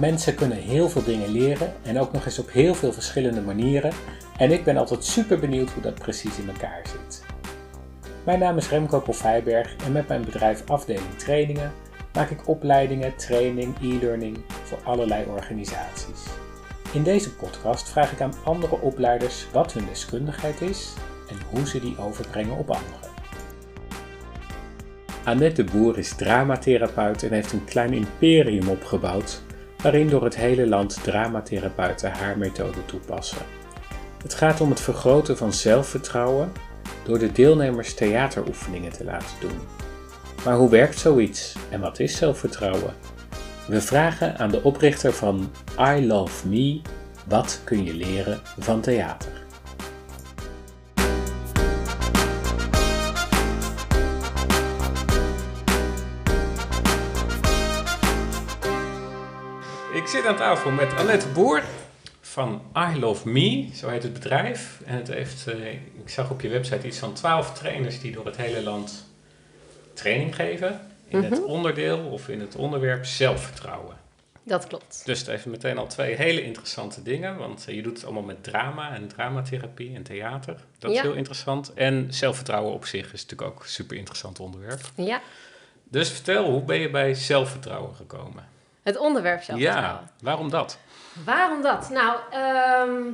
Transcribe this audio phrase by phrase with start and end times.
[0.00, 3.92] Mensen kunnen heel veel dingen leren en ook nog eens op heel veel verschillende manieren.
[4.36, 7.24] En ik ben altijd super benieuwd hoe dat precies in elkaar zit.
[8.24, 11.72] Mijn naam is Remco Polvijberg en met mijn bedrijf Afdeling Trainingen
[12.12, 16.24] maak ik opleidingen, training, e-learning voor allerlei organisaties.
[16.92, 20.92] In deze podcast vraag ik aan andere opleiders wat hun deskundigheid is
[21.28, 23.10] en hoe ze die overbrengen op anderen.
[25.24, 29.42] Annette de Boer is dramatherapeut en heeft een klein imperium opgebouwd
[29.82, 33.46] waarin door het hele land dramatherapeuten haar methode toepassen.
[34.22, 36.52] Het gaat om het vergroten van zelfvertrouwen
[37.04, 39.58] door de deelnemers theateroefeningen te laten doen.
[40.44, 42.94] Maar hoe werkt zoiets en wat is zelfvertrouwen?
[43.66, 46.80] We vragen aan de oprichter van I Love Me:
[47.26, 49.39] wat kun je leren van theater?
[60.10, 61.62] Zit aan tafel met Annette Boer
[62.20, 62.62] van
[62.94, 64.80] I Love Me, zo heet het bedrijf.
[64.84, 68.26] En het heeft, eh, ik zag op je website iets van 12 trainers die door
[68.26, 69.06] het hele land
[69.94, 70.80] training geven.
[71.08, 71.42] In het Mhm.
[71.42, 73.96] onderdeel of in het onderwerp zelfvertrouwen.
[74.42, 75.02] Dat klopt.
[75.04, 77.36] Dus het heeft meteen al twee hele interessante dingen.
[77.36, 80.56] Want eh, je doet het allemaal met drama en dramatherapie en theater.
[80.78, 81.74] Dat is heel interessant.
[81.74, 84.80] En zelfvertrouwen op zich is natuurlijk ook een super interessant onderwerp.
[84.94, 85.20] Ja,
[85.84, 88.48] Dus vertel, hoe ben je bij zelfvertrouwen gekomen?
[88.82, 90.00] Het onderwerp zelfvertrouwen.
[90.00, 90.78] Ja, waarom dat?
[91.24, 91.90] Waarom dat?
[91.90, 93.12] Nou, ehm,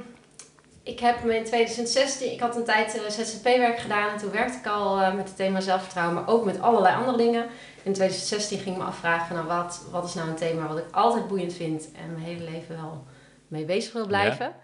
[0.82, 4.58] ik heb me in 2016, ik had een tijd eh, ZZP-werk gedaan en toen werkte
[4.58, 7.46] ik al eh, met het thema zelfvertrouwen, maar ook met allerlei andere dingen.
[7.82, 10.78] In 2016 ging ik me afvragen van, nou, wat, wat is nou een thema wat
[10.78, 13.04] ik altijd boeiend vind en mijn hele leven wel
[13.48, 14.54] mee bezig wil blijven.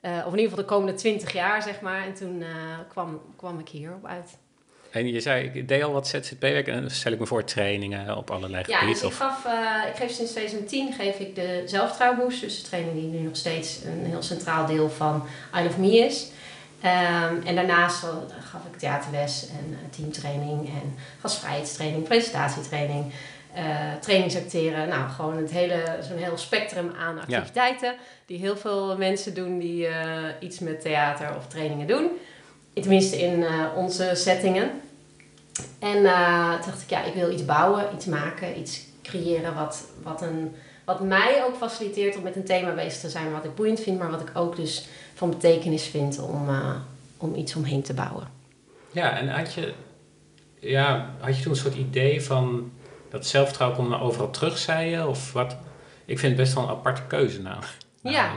[0.00, 2.04] Eh, of in ieder geval de komende 20 jaar, zeg maar.
[2.04, 2.44] En toen
[2.88, 4.38] kwam, kwam ik hierop uit.
[4.90, 8.16] En je zei, ik deed al wat ZZP-werk en dan stel ik me voor trainingen
[8.16, 9.08] op allerlei Ja, dus gebieden.
[9.08, 12.40] ik, gaf, eh, ik geef sinds 2010 geef ik de zelfvertrouwboost.
[12.40, 15.26] Dus de training die nu nog steeds een heel centraal deel van
[15.58, 16.30] I Love Me is.
[16.80, 18.10] Ehm, en daarnaast eh,
[18.50, 23.12] gaf ik theaterles en eh, teamtraining en gastvrijheidstraining, presentatietraining,
[23.54, 23.64] eh
[24.00, 24.88] trainingsacteren.
[24.88, 27.94] Nou, gewoon het hele, zo'n heel spectrum aan activiteiten
[28.26, 29.88] die heel veel mensen doen die
[30.40, 32.10] iets met theater of trainingen doen.
[32.80, 34.70] Tenminste in eh, onze settingen.
[35.78, 39.84] En eh, toen dacht ik, ja, ik wil iets bouwen, iets maken, iets creëren wat,
[40.02, 40.54] wat, een,
[40.84, 43.98] wat mij ook faciliteert om met een thema bezig te zijn wat ik boeiend vind,
[43.98, 46.74] maar wat ik ook dus van betekenis vind om, eh,
[47.16, 48.28] om iets omheen te bouwen.
[48.92, 49.72] ja, en had je,
[50.58, 52.72] ja, had je toen een soort idee van
[53.10, 55.06] dat zelfvertrouwen komt naar overal terug, zei je?
[55.06, 55.56] Of wat?
[56.04, 57.62] Ik vind het best wel een aparte keuze nou,
[58.02, 58.34] Ja.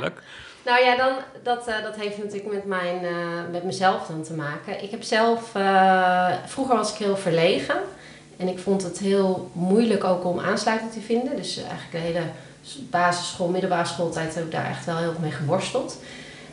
[0.65, 1.13] Nou ja, dan,
[1.43, 4.83] dat, eh, dat heeft natuurlijk met, mijn, eh, met mezelf dan te maken.
[4.83, 7.75] Ik heb zelf, eh, vroeger was ik heel verlegen.
[8.37, 11.35] En ik vond het heel moeilijk ook om aansluiting te vinden.
[11.35, 12.23] Dus eigenlijk de hele
[12.89, 15.97] basisschool, middelbare schooltijd heb ik daar echt wel heel veel mee geworsteld.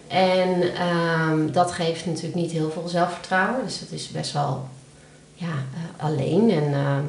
[0.08, 3.64] En ehm, dat geeft natuurlijk niet heel veel zelfvertrouwen.
[3.64, 4.68] Dus dat is best wel
[5.34, 5.52] ja,
[5.96, 7.04] alleen en ehm,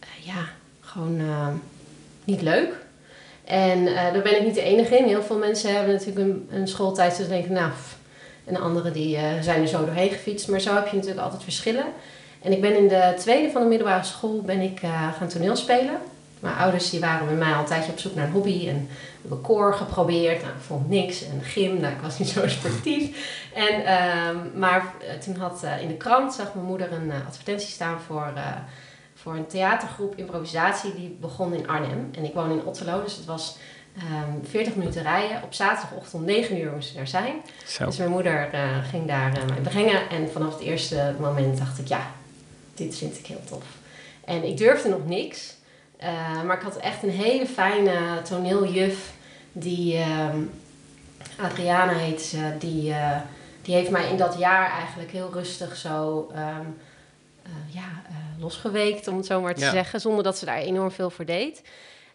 [0.00, 0.48] eh, ja,
[0.80, 1.54] gewoon ehm,
[2.24, 2.81] niet leuk.
[3.44, 5.04] En eh, daar ben ik niet de enige in.
[5.04, 7.70] Heel veel mensen hebben natuurlijk een, een schooltijd ze denken, nou,
[8.44, 10.48] en anderen die eh, zijn er zo doorheen gefietst.
[10.48, 11.84] Maar zo heb je natuurlijk altijd verschillen.
[12.42, 15.96] En ik ben in de tweede van de middelbare school ben ik eh, gaan toneelspelen.
[16.40, 18.68] Mijn ouders die waren met mij al een tijdje op zoek naar een hobby.
[18.68, 18.88] En
[19.20, 20.42] hebben koor geprobeerd.
[20.42, 21.24] Nou, ik vond niks.
[21.24, 23.30] En gym, nou, ik was niet zo sportief.
[23.54, 24.94] En, ehm, maar
[25.24, 28.32] toen had in de krant, zag mijn moeder een advertentie staan voor,
[29.22, 30.94] voor een theatergroep improvisatie.
[30.94, 32.10] Die begon in Arnhem.
[32.14, 33.56] En ik woon in Otterlo, dus het was
[33.96, 35.42] ehm 40 minuten rijden.
[35.42, 37.34] Op zaterdagochtend om 9 uur moest ik daar zijn.
[37.66, 37.84] Zo.
[37.84, 40.10] Dus mijn moeder eh, ging daar eh, mij brengen.
[40.10, 42.10] En vanaf het eerste moment dacht ik, ja,
[42.74, 43.64] dit vind ik heel tof.
[44.24, 45.54] En ik durfde nog niks.
[45.96, 49.12] eh, maar ik had echt een hele fijne toneeljuf.
[49.52, 50.38] Die, ehm,
[51.38, 52.54] Adriana heet ze.
[52.58, 52.94] Die,
[53.62, 56.66] die heeft mij in dat jaar eigenlijk heel rustig zo ehm,
[57.42, 58.02] eh, ja,
[58.42, 59.70] losgeweekt, om het zo maar te Ja.
[59.70, 60.00] zeggen.
[60.00, 61.62] Zonder dat ze daar enorm veel voor deed.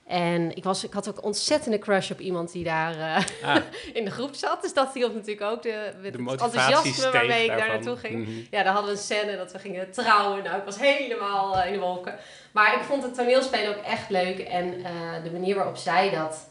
[0.08, 3.62] En ik, was, ik had ook ontzettende crush op iemand die daar eh, Ah,
[3.94, 4.62] in de groep zat.
[4.62, 8.28] Dus dat hielp natuurlijk ook de, de enthousiasme waarmee ik daar naartoe ging.
[8.28, 8.32] Mhm.
[8.52, 10.44] Ja, dan hadden we een scène dat we gingen trouwen.
[10.44, 12.16] Nou, ik was helemaal eh, in de wolken.
[12.52, 14.40] Maar ik vond het toneelspelen ook echt leuk.
[14.40, 14.92] En eh,
[15.24, 16.50] de manier waarop zij dat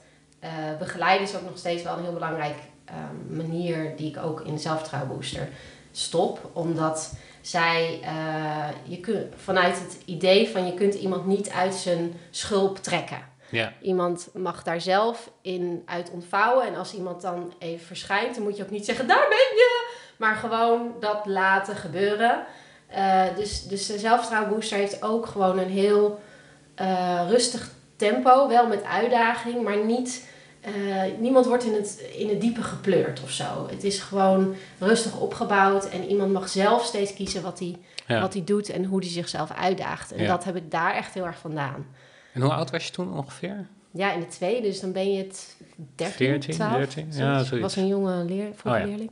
[0.79, 4.55] begeleiden is ook nog steeds wel een heel belangrijk ehm, manier die ik ook in
[4.55, 5.49] de zelfvertrouwenbooster
[5.93, 6.51] stop.
[6.53, 7.13] Omdat
[7.47, 12.79] zij, eh, je kunt, vanuit het idee van je kunt iemand niet uit zijn schulp
[12.79, 13.35] trekken.
[13.49, 16.67] Ja, Iemand mag daar zelf in uit ontvouwen.
[16.67, 19.89] En als iemand dan even verschijnt, dan moet je ook niet zeggen, daar ben je.
[20.17, 22.45] Maar gewoon dat laten gebeuren.
[22.87, 26.21] Eh, dus, dus de zelfvertrouwenbooster heeft ook gewoon een heel
[26.75, 30.29] eh, rustig tempo, wel met uitdaging, maar niet.
[30.67, 30.73] Eh,
[31.19, 33.67] niemand wordt in het, in het diepe gepleurd of zo.
[33.71, 37.77] Het is gewoon rustig opgebouwd en iemand mag zelf steeds kiezen wat hij,
[38.07, 38.21] Ja.
[38.21, 40.13] wat hij doet en hoe hij zichzelf uitdaagt.
[40.13, 40.29] En Ja.
[40.29, 41.87] dat heb ik daar echt heel erg vandaan.
[42.33, 43.67] En hoe oud was je toen ongeveer?
[43.91, 45.57] Ja, in de tweede, dus dan ben je het
[45.95, 46.77] 13, 14, 12.
[46.77, 47.07] 13?
[47.07, 47.29] Ja, zoiets.
[47.49, 47.53] zoiets.
[47.53, 48.85] Ik was een jonge leer, Oh ja.
[48.85, 49.11] leerling.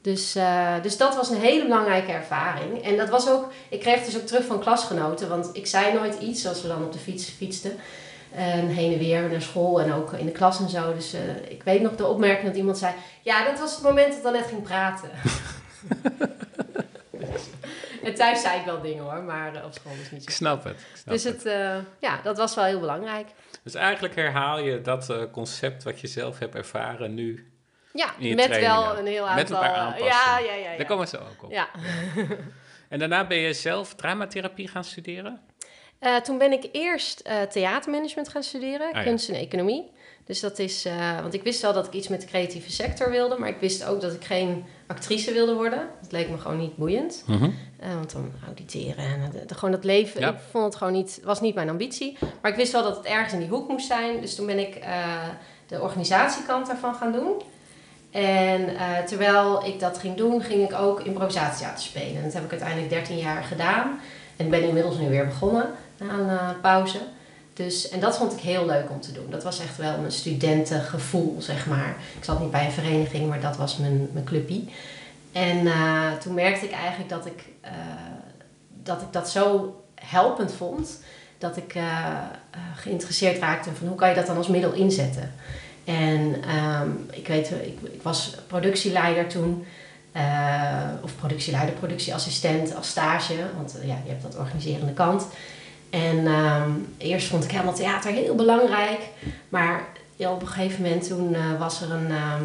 [0.00, 2.82] Dus, eh, dus dat was een hele belangrijke ervaring.
[2.82, 6.18] En dat was ook, ik kreeg dus ook terug van klasgenoten, want ik zei nooit
[6.20, 7.72] iets als we dan op de fiets fietsten.
[8.36, 10.94] En heen en weer naar school en ook in de klas en zo.
[10.94, 14.08] Dus eh, ik weet nog de opmerking dat iemand zei: Ja, dat was het moment
[14.08, 15.10] dat ik dan net ging praten.
[18.02, 20.36] en thuis zei ik wel dingen hoor, maar eh, op school dus niet Ik zo.
[20.36, 20.72] snap het.
[20.80, 21.34] Ik snap Dus het.
[21.34, 23.28] het, eh, ja, dat was wel heel belangrijk.
[23.62, 27.50] Dus eigenlijk herhaal je dat eh, concept wat je zelf hebt ervaren nu.
[27.92, 28.76] Ja, In je met trainingen.
[28.82, 29.36] wel een heel aantal...
[29.42, 30.12] Met een paar eh, aanpassingen.
[30.14, 30.70] Ja, ja, ja.
[30.70, 30.76] ja.
[30.76, 31.50] Daar komen zo ook op.
[31.50, 31.68] Ja.
[32.88, 35.40] En daarna ben je zelf dramatherapie gaan studeren?
[35.98, 39.02] Eh, toen ben ik eerst eh, theatermanagement gaan studeren, ja.
[39.02, 39.90] kunst en economie.
[40.24, 43.10] Dus dat is, eh, want ik wist wel dat ik iets met de creatieve sector
[43.10, 45.88] wilde, maar ik wist ook dat ik geen actrice wilde worden.
[46.02, 47.24] Dat leek me gewoon niet boeiend.
[47.80, 50.28] Eh, want dan auditeren en gewoon dat leven, Ja.
[50.28, 52.18] ik vond het gewoon niet, was niet mijn ambitie.
[52.42, 54.20] Maar ik wist wel dat het ergens in die hoek moest zijn.
[54.20, 54.78] Dus toen ben ik
[55.66, 57.42] de organisatiekant daarvan gaan doen.
[58.10, 58.76] En
[59.06, 62.16] terwijl ik dat ging doen, ging ik ook improvisatietheater spelen.
[62.16, 64.00] En dat heb ik uiteindelijk 13 jaar gedaan.
[64.36, 66.98] En ben inmiddels nu weer begonnen na een eh, pauze.
[67.52, 69.30] Dus, en dat vond ik heel leuk om te doen.
[69.30, 71.96] Dat was echt wel een studentengevoel, zeg maar.
[72.16, 74.68] Ik zat niet bij een vereniging, maar dat was mijn, mijn clubpie.
[75.32, 77.72] En eh, toen merkte ik eigenlijk dat ik, eh,
[78.82, 81.00] dat ik dat zo helpend vond...
[81.38, 81.74] dat ik
[82.74, 85.32] geïnteresseerd raakte van hoe kan je dat dan als middel inzetten.
[85.84, 89.66] En ehm, ik weet, ik, ik was productieleider toen...
[91.02, 93.34] of productieleider, productieassistent als stage.
[93.56, 95.26] Want ja, je hebt dat organiserende kant.
[95.90, 99.00] En ehm, eerst vond ik helemaal theater heel belangrijk.
[99.48, 99.86] Maar
[100.16, 102.42] op een gegeven moment toen eh, was er een ehm,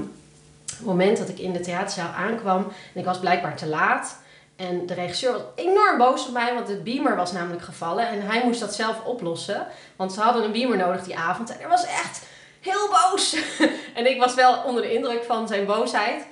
[0.83, 2.61] moment dat ik in de theaterzaal aankwam.
[2.93, 4.19] En ik was blijkbaar te laat.
[4.55, 8.07] En de regisseur was enorm boos op mij, want de beamer was namelijk gevallen.
[8.07, 9.67] En hij moest dat zelf oplossen.
[9.95, 11.49] Want ze hadden een beamer nodig die avond.
[11.49, 12.25] En hij was echt
[12.59, 13.37] heel boos.
[13.95, 16.25] en ik was wel onder de indruk van zijn boosheid.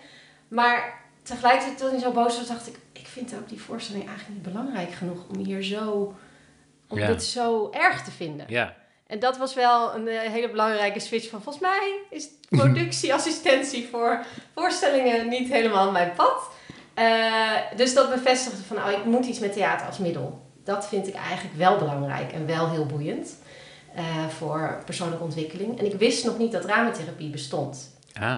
[0.48, 2.76] Maar tegelijkertijd toen hij zo boos was, dacht ik...
[2.92, 6.14] Ik vind ook die voorstelling eigenlijk niet belangrijk genoeg om hier zo...
[6.90, 7.08] Om Ja.
[7.08, 8.46] dit zo erg te vinden.
[8.50, 8.76] Ja.
[9.08, 11.42] En dat was wel een eh, hele belangrijke switch van...
[11.42, 14.26] Volgens mij is productieassistentie voor
[14.56, 16.50] voorstellingen niet helemaal mijn pad.
[16.94, 18.78] Eh, dus dat bevestigde van...
[18.78, 20.42] Oh, ik moet iets met theater als middel.
[20.64, 23.38] Dat vind ik eigenlijk wel belangrijk en wel heel boeiend.
[23.96, 25.80] eh, voor persoonlijke ontwikkeling.
[25.80, 27.98] En ik wist nog niet dat dramatherapie bestond.
[28.20, 28.36] Ah,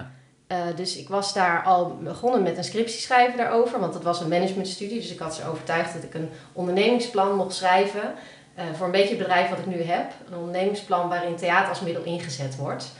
[0.76, 4.28] dus ik was daar al begonnen met een scriptie schrijven daarover, want dat was een
[4.28, 5.00] managementstudie.
[5.00, 8.14] Dus ik had ze overtuigd dat ik een ondernemingsplan mocht schrijven
[8.54, 10.12] eh, voor een beetje het bedrijf wat ik nu heb.
[10.26, 12.92] Een ondernemingsplan waarin theater als middel ingezet wordt.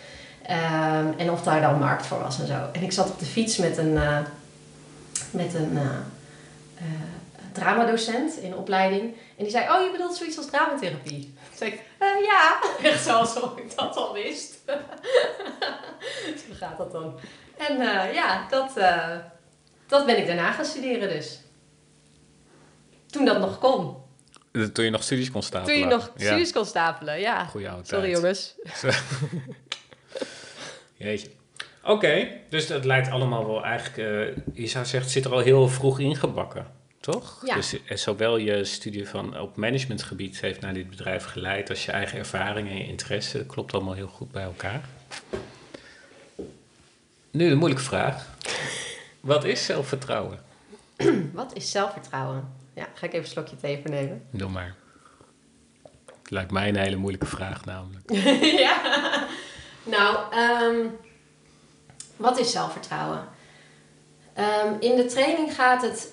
[0.47, 2.69] Ehm, en of daar dan markt voor was en zo.
[2.73, 4.19] En ik zat op de fiets met een, eh,
[5.31, 6.85] met een eh,
[7.53, 9.03] dramadocent in opleiding.
[9.37, 11.35] En die zei, oh je bedoelt zoiets als dramatherapie?
[11.49, 12.59] Toen zei ik, "Eh, ja.
[12.91, 14.59] Echt zo alsof ik dat al wist.
[16.49, 17.19] Zo gaat dat dan.
[17.57, 17.77] En
[18.13, 18.71] ja, dat,
[19.87, 21.41] dat ben ik daarna gaan studeren dus.
[23.07, 24.02] Toen dat nog kon.
[24.73, 25.75] Toen je nog studies kon stapelen.
[25.75, 26.27] Toen je nog Ja.
[26.27, 27.45] studies kon stapelen, ja.
[27.45, 28.17] Goeie oude Sorry tijd.
[28.17, 28.55] jongens.
[30.97, 31.29] Jeetje.
[31.85, 35.39] Oké, dus dat lijkt allemaal wel eigenlijk, eh, je zou zeggen, het zit er al
[35.39, 36.67] heel vroeg ingebakken,
[37.01, 37.43] toch?
[37.47, 37.55] Ja.
[37.55, 41.93] Dus eh, zowel je studie van op managementgebied heeft naar dit bedrijf geleid, als je
[41.93, 44.81] eigen ervaring en je interesse, dat klopt allemaal heel goed bij elkaar.
[47.31, 48.27] Nu de moeilijke vraag.
[49.21, 50.41] Wat is zelfvertrouwen?
[51.33, 52.61] Wat is zelfvertrouwen?
[52.75, 54.23] Ja, ga ik even een slokje thee voor nemen.
[54.31, 54.75] Doe maar.
[56.29, 58.13] Lijkt mij een hele moeilijke vraag namelijk.
[58.67, 58.81] ja.
[59.83, 60.87] Nou, ehm,
[62.17, 63.29] wat is zelfvertrouwen?
[64.33, 66.13] Ehm, in de training gaat het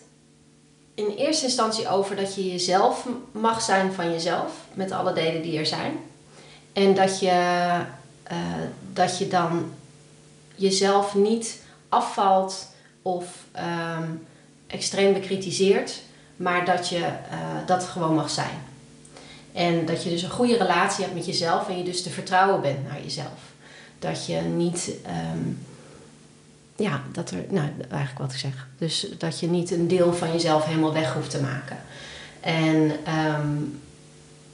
[0.94, 5.58] in eerste instantie over dat je jezelf mag zijn van jezelf, met alle delen die
[5.58, 6.00] er zijn.
[6.74, 7.82] En dat je,
[8.24, 8.38] eh,
[8.94, 9.74] dat je dan
[10.56, 12.68] jezelf niet afvalt
[13.02, 14.08] of ehm,
[14.68, 16.02] extreem bekritiseert,
[16.40, 18.68] maar dat je eh, dat gewoon mag zijn.
[19.52, 22.62] En dat je dus een goede relatie hebt met jezelf en je dus te vertrouwen
[22.62, 23.40] bent naar jezelf.
[24.00, 25.44] Dat je niet, ehm,
[26.76, 28.68] ja, dat er, nou eigenlijk wat ik zeg.
[28.78, 31.78] Dus dat je niet een deel van jezelf helemaal weg hoeft te maken.
[32.40, 33.58] En ehm,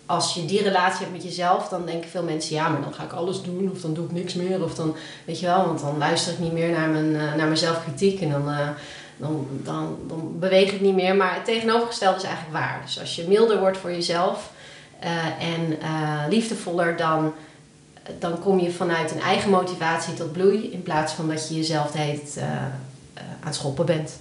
[0.05, 3.03] als je die relatie hebt met jezelf, dan denken veel mensen, ja, maar dan ga
[3.03, 4.63] ik alles doen of dan doe ik niks meer.
[4.63, 7.45] Of dan, weet je wel, want dan luister ik niet meer naar mijn, eh, naar
[7.45, 8.69] mijn zelfkritiek en dan, eh,
[9.17, 11.15] dan, dan, dan beweeg ik niet meer.
[11.15, 12.81] Maar het tegenovergestelde is eigenlijk waar.
[12.85, 14.51] Dus als je milder wordt voor jezelf
[15.39, 15.77] en
[16.29, 17.33] liefdevoller, dan,
[18.19, 20.71] dan kom je vanuit een eigen motivatie tot bloei.
[20.71, 22.43] In plaats van dat je jezelf de hele tijd
[23.39, 24.19] aan het schoppen bent.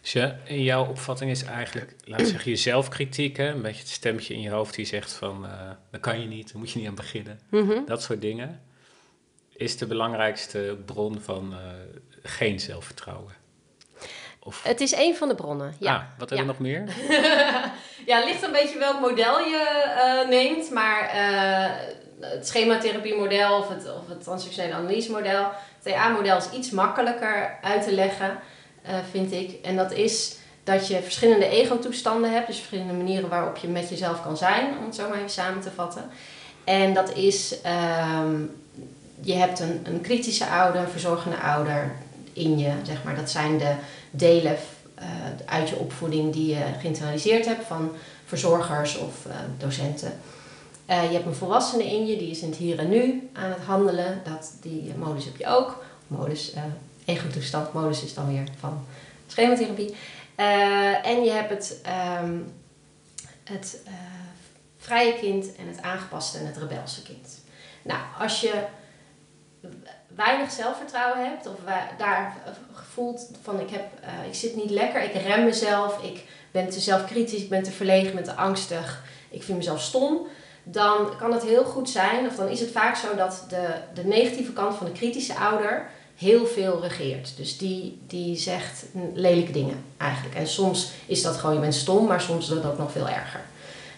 [0.00, 3.48] Dus ja, in jouw opvatting is eigenlijk, laat zeggen, je zelfkritiek, hè?
[3.48, 6.48] een beetje het stemmetje in je hoofd die zegt van, uh, dat kan je niet,
[6.52, 7.40] daar moet je niet aan beginnen.
[7.48, 7.84] Mhm.
[7.86, 8.60] Dat soort dingen.
[9.52, 11.58] Is de belangrijkste bron van uh,
[12.22, 13.32] geen zelfvertrouwen?
[14.42, 14.62] Of...
[14.62, 15.94] Het is een van de bronnen, ja.
[15.94, 16.84] Ah, wat hebben we nog meer?
[18.10, 19.84] ja, het ligt een beetje welk model je
[20.24, 21.10] uh, neemt, maar
[22.20, 25.50] het schematherapie-model of het, of het transactionele analyse-model,
[25.82, 28.38] het TA-model is iets makkelijker uit te leggen.
[28.82, 29.64] Eh, vind ik.
[29.64, 34.22] En dat is dat je verschillende ego-toestanden hebt, dus verschillende manieren waarop je met jezelf
[34.22, 36.10] kan zijn, om het zo maar even samen te vatten.
[36.64, 37.56] En dat is,
[38.22, 38.56] um,
[39.20, 41.96] je hebt een, een kritische ouder, een verzorgende ouder
[42.32, 43.16] in je, zeg maar.
[43.16, 43.74] Dat zijn de
[44.10, 44.56] delen
[44.98, 45.04] uh,
[45.44, 47.92] uit je opvoeding die je geïnternaliseerd hebt van
[48.24, 50.12] verzorgers of uh, docenten.
[50.86, 53.62] je hebt een volwassene in je, die is in het hier en nu aan het
[53.62, 54.20] handelen.
[54.24, 55.84] Dat, die modus heb je ook.
[56.06, 56.52] Modus,
[57.04, 57.72] ego-toestand.
[57.72, 58.84] Modus is dan weer van
[59.26, 59.94] schematherapie.
[61.02, 61.80] En je hebt het,
[62.22, 62.52] um,
[63.44, 63.80] het
[64.78, 67.40] vrije kind en het aangepaste en het rebelse kind.
[67.82, 68.64] Nou, als je
[70.26, 71.54] weinig zelfvertrouwen hebt of
[71.98, 72.36] daar
[72.72, 76.80] gevoeld van ik, heb, uh, ik zit niet lekker, ik rem mezelf, ik ben te
[76.80, 80.26] zelfkritisch, ik ben te verlegen, ik ben te angstig, ik vind mezelf stom,
[80.62, 84.04] dan kan het heel goed zijn, of dan is het vaak zo dat de, de
[84.04, 87.36] negatieve kant van de kritische ouder heel veel regeert.
[87.36, 88.84] Dus die, die zegt
[89.14, 90.34] lelijke dingen eigenlijk.
[90.34, 93.08] En soms is dat gewoon, je bent stom, maar soms is dat ook nog veel
[93.08, 93.40] erger.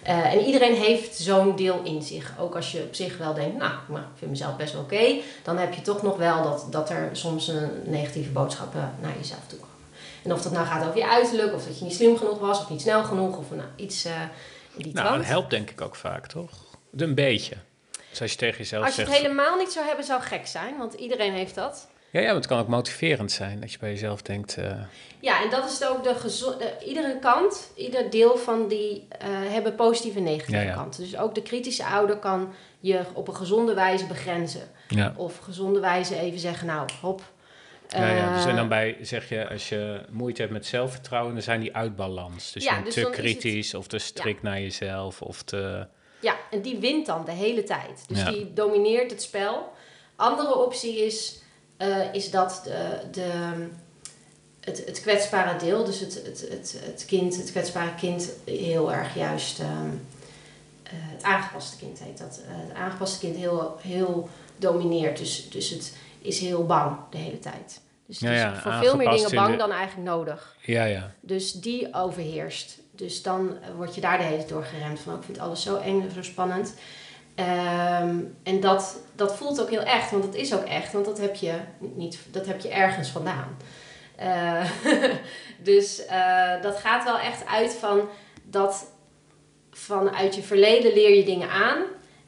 [0.06, 2.32] Uh, en iedereen heeft zo'n deel in zich.
[2.38, 5.20] Ook als je op zich wel denkt, nou, maar ik vind mezelf best wel oké.
[5.42, 9.40] dan heb je toch nog wel dat, dat er soms een negatieve boodschappen naar jezelf
[9.46, 9.74] toe komen.
[10.22, 12.58] En of dat nou gaat over je uiterlijk, of dat je niet slim genoeg was,
[12.58, 14.12] of niet snel genoeg, of nou, iets uh,
[14.76, 16.50] die Nou, dat helpt denk ik ook vaak, toch?
[16.96, 17.56] Een beetje.
[18.10, 20.78] Dus als je tegen jezelf Als je het helemaal niet zou hebben, zou gek zijn.
[20.78, 21.88] Want iedereen heeft dat.
[22.12, 24.56] Ja, ja, maar het kan ook motiverend zijn dat je bij jezelf denkt.
[24.58, 24.80] Uh...
[25.20, 26.72] Ja, en dat is ook de gezonde.
[26.86, 31.02] Iedere kant, ieder deel van die uh, hebben positieve en negatieve kanten.
[31.02, 34.70] Dus ook de kritische ouder kan je op een gezonde wijze begrenzen.
[34.88, 35.14] Ja.
[35.16, 37.22] Of gezonde wijze even zeggen, nou, hop.
[37.88, 41.32] Ja, ja, dus en dan eh, bij zeg je, als je moeite hebt met zelfvertrouwen,
[41.32, 42.52] dan zijn die uitbalans.
[42.52, 45.86] Dus je bent dus te kritisch of te strikt naar jezelf of te...
[46.20, 48.04] Ja, en die wint dan de hele tijd.
[48.08, 49.72] Dus die domineert het spel.
[50.16, 51.42] Andere optie is
[51.82, 53.30] uh, is dat de, de,
[54.60, 59.14] het, het kwetsbare deel, dus het, het, het, het kind, het kwetsbare kind, heel erg
[59.14, 60.06] juist um,
[60.92, 62.40] het aangepaste kind heet dat.
[62.48, 67.38] Uh, het aangepaste kind heel, heel domineert, dus, dus het is heel bang de hele
[67.38, 67.80] tijd.
[68.06, 70.56] Dus het is voor veel meer dingen bang dan eigenlijk nodig.
[70.60, 71.14] Ja, ja.
[71.20, 72.80] Dus die overheerst.
[72.90, 75.62] Dus dan word je daar de hele tijd door geremd van, oh, ik vind alles
[75.62, 76.74] zo eng en zo spannend.
[77.36, 81.18] Um, en dat, dat voelt ook heel echt, want het is ook echt, want dat
[81.18, 83.56] heb je, niet, dat heb je ergens vandaan.
[84.20, 84.64] Uh,
[85.70, 88.00] dus uh, dat gaat wel echt uit van
[88.42, 88.86] dat
[89.70, 91.82] vanuit je verleden leer je dingen aan.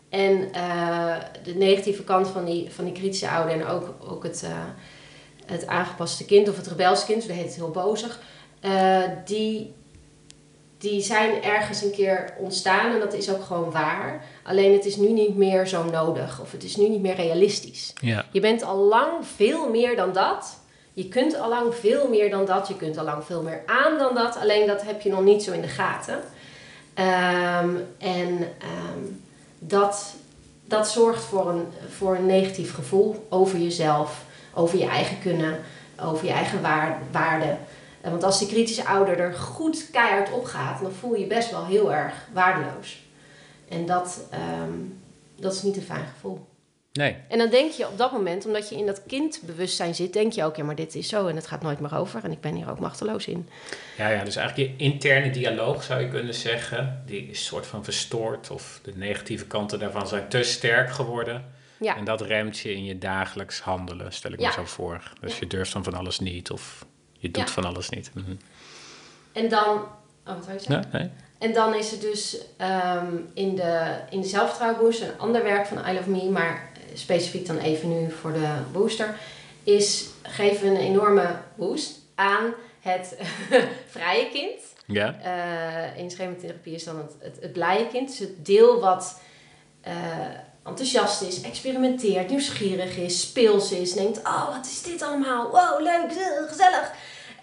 [0.09, 4.47] En uh, de negatieve kant van die, van die kritische ouder en ook, ook het,
[5.47, 8.21] het aangepaste kind of het rebelse kind, dat heet het heel bozig,
[9.25, 9.75] die,
[10.85, 14.25] die zijn ergens een keer ontstaan en dat is ook gewoon waar.
[14.43, 17.93] Alleen het is nu niet meer zo nodig of het is nu niet meer realistisch.
[18.01, 18.25] Ja.
[18.33, 20.59] Je bent al lang veel meer dan dat.
[20.93, 22.69] Je kunt al lang veel meer dan dat.
[22.69, 24.37] Je kunt al lang veel meer aan dan dat.
[24.37, 26.15] Alleen dat heb je nog niet zo in de gaten.
[26.15, 29.23] Um, en um,
[29.59, 30.15] dat,
[30.65, 34.25] dat zorgt voor een, voor een negatief gevoel over jezelf,
[34.55, 35.59] over je eigen kunnen,
[36.01, 36.61] over je eigen
[37.11, 37.57] waarde.
[38.11, 41.51] Want als die kritische ouder er goed keihard op gaat, dan voel je je best
[41.51, 43.03] wel heel erg waardeloos.
[43.69, 44.73] En dat, ehm,
[45.37, 46.47] dat is niet een fijn gevoel.
[46.93, 47.17] Nee.
[47.29, 50.45] En dan denk je op dat moment, omdat je in dat kindbewustzijn zit, denk je
[50.45, 52.55] ook, ja, maar dit is zo en het gaat nooit meer over en ik ben
[52.55, 53.49] hier ook machteloos in.
[53.97, 57.85] Ja, ja dus eigenlijk je interne dialoog zou je kunnen zeggen, die is soort van
[57.85, 61.53] verstoord of de negatieve kanten daarvan zijn te sterk geworden.
[61.81, 61.97] Ja.
[61.97, 65.13] En dat remt je in je dagelijks handelen, stel ik me zo voor.
[65.21, 66.87] Dus je durft dan van alles niet of
[67.25, 68.11] je doet van alles niet.
[68.15, 68.35] Mhm.
[69.33, 69.77] En dan,
[70.27, 70.89] oh, wat wil je zeggen?
[70.93, 71.11] Nee, nee.
[71.39, 72.37] En dan is het dus
[72.97, 74.51] um, in de, in de
[74.81, 79.15] een ander werk van I Love Me, maar specifiek dan even nu voor de booster,
[79.63, 83.17] is geven een enorme boost aan het
[83.95, 84.61] vrije kind.
[84.87, 85.17] Ja.
[85.25, 89.21] Uh, in schematherapie is dan het, het, het, blije kind, dus het deel wat
[89.87, 89.93] uh,
[90.65, 96.13] enthousiast is, experimenteert, nieuwsgierig is, speels is, denkt, oh wat is dit allemaal, wow leuk,
[96.49, 96.93] gezellig.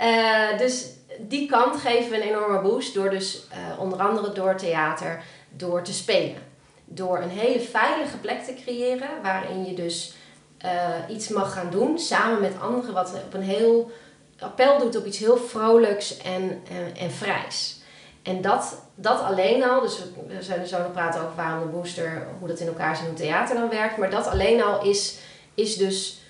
[0.01, 0.85] Uh, dus
[1.19, 5.81] die kant geven we een enorme boost door dus eh, onder andere door theater, door
[5.81, 6.41] te spelen.
[6.85, 10.13] Door een hele veilige plek te creëren waarin je dus
[10.57, 13.91] eh, iets mag gaan doen samen met anderen wat op een heel
[14.39, 17.79] appel doet op iets heel vrolijks en, en, en vrijs.
[18.23, 22.27] En dat, dat alleen al, dus we, zullen zo nog praten over waarom de booster,
[22.39, 23.97] hoe dat in elkaar zit, hoe theater dan werkt.
[23.97, 25.17] Maar dat alleen al is,
[25.53, 26.20] is dus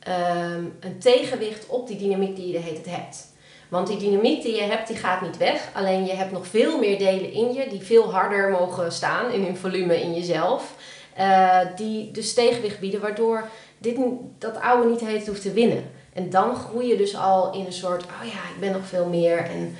[0.00, 3.28] ehm, een tegenwicht op die dynamiek die je de hele hebt.
[3.68, 5.68] Want die dynamiek die je hebt, die gaat niet weg.
[5.72, 9.44] Alleen je hebt nog veel meer delen in je die veel harder mogen staan in
[9.44, 10.74] hun volume in jezelf.
[11.18, 13.96] Uh, die dus tegenwicht bieden, waardoor dit,
[14.38, 15.90] dat oude niet heet hoeft te winnen.
[16.12, 19.06] En dan groei je dus al in een soort, oh ja, ik ben nog veel
[19.06, 19.76] meer en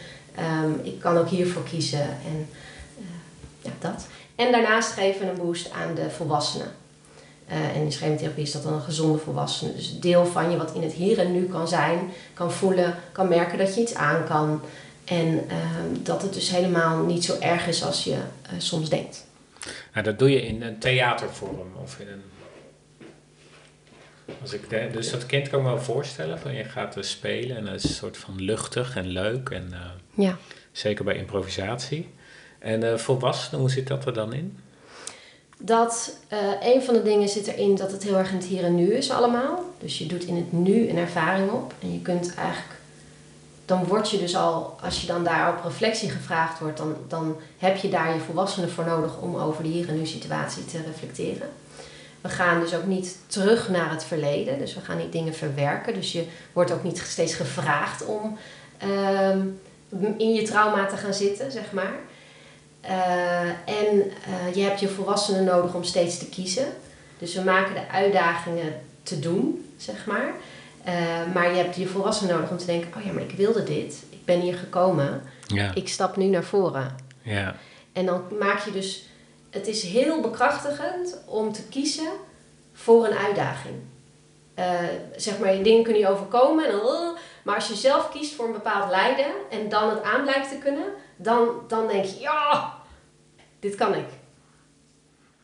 [0.65, 2.01] um, ik kan ook hiervoor kiezen.
[2.01, 2.49] En
[2.99, 3.05] uh,
[3.61, 4.07] ja, dat.
[4.35, 6.73] En daarnaast geven we een boost aan de volwassenen.
[7.51, 9.75] Uh, en in schematherapie is dat dan een gezonde volwassene.
[9.75, 13.29] Dus deel van je wat in het hier en nu kan zijn, kan voelen, kan
[13.29, 14.61] merken dat je iets aan kan.
[15.05, 15.45] En uh,
[16.03, 18.19] dat het dus helemaal niet zo erg is als je uh,
[18.59, 19.27] soms denkt.
[19.93, 22.23] Nou, dat doe je in een theatervorm of in een.
[24.41, 26.39] Als ik de, dus dat kind kan ik me wel voorstellen.
[26.39, 29.49] Van je gaat spelen en dat is een soort van luchtig en leuk.
[29.49, 29.73] En,
[30.15, 30.37] ja.
[30.73, 32.09] Zeker bij improvisatie.
[32.59, 34.59] En volwassenen, hoe zit dat er dan in?
[35.63, 36.39] Dat uh,
[36.75, 38.93] een van de dingen zit erin dat het heel erg in het hier en nu
[38.95, 39.65] is allemaal.
[39.79, 41.75] Dus je doet in het nu een ervaring op.
[41.79, 42.81] En je kunt eigenlijk,
[43.65, 47.37] dan word je dus al, als je dan daar op reflectie gevraagd wordt, dan, dan
[47.59, 50.83] heb je daar je volwassenen voor nodig om over de hier en nu situatie te
[50.87, 51.49] reflecteren.
[52.21, 54.59] We gaan dus ook niet terug naar het verleden.
[54.59, 55.95] Dus we gaan niet dingen verwerken.
[55.95, 58.39] Dus je wordt ook niet steeds gevraagd om
[58.85, 59.37] uh,
[60.17, 61.95] in je trauma te gaan zitten, zeg maar.
[62.85, 66.67] Uh, en uh, je hebt je volwassenen nodig om steeds te kiezen.
[67.19, 70.33] Dus we maken de uitdagingen te doen, zeg maar.
[70.87, 73.63] Uh, maar je hebt je volwassenen nodig om te denken: oh ja, maar ik wilde
[73.63, 74.03] dit.
[74.11, 75.23] Ik ben hier gekomen.
[75.47, 75.75] Ja.
[75.75, 76.97] Ik stap nu naar voren.
[77.23, 77.57] Ja.
[77.93, 79.05] En dan maak je dus.
[79.51, 82.09] Het is heel bekrachtigend om te kiezen
[82.73, 83.75] voor een uitdaging.
[85.17, 86.65] zeg maar, je dingen kunnen je overkomen.
[86.65, 90.23] En dan, maar als je zelf kiest voor een bepaald lijden en dan het aan
[90.23, 90.85] blijkt te kunnen,
[91.23, 92.75] dan, dan denk je, ja,
[93.61, 94.07] dit kan ik.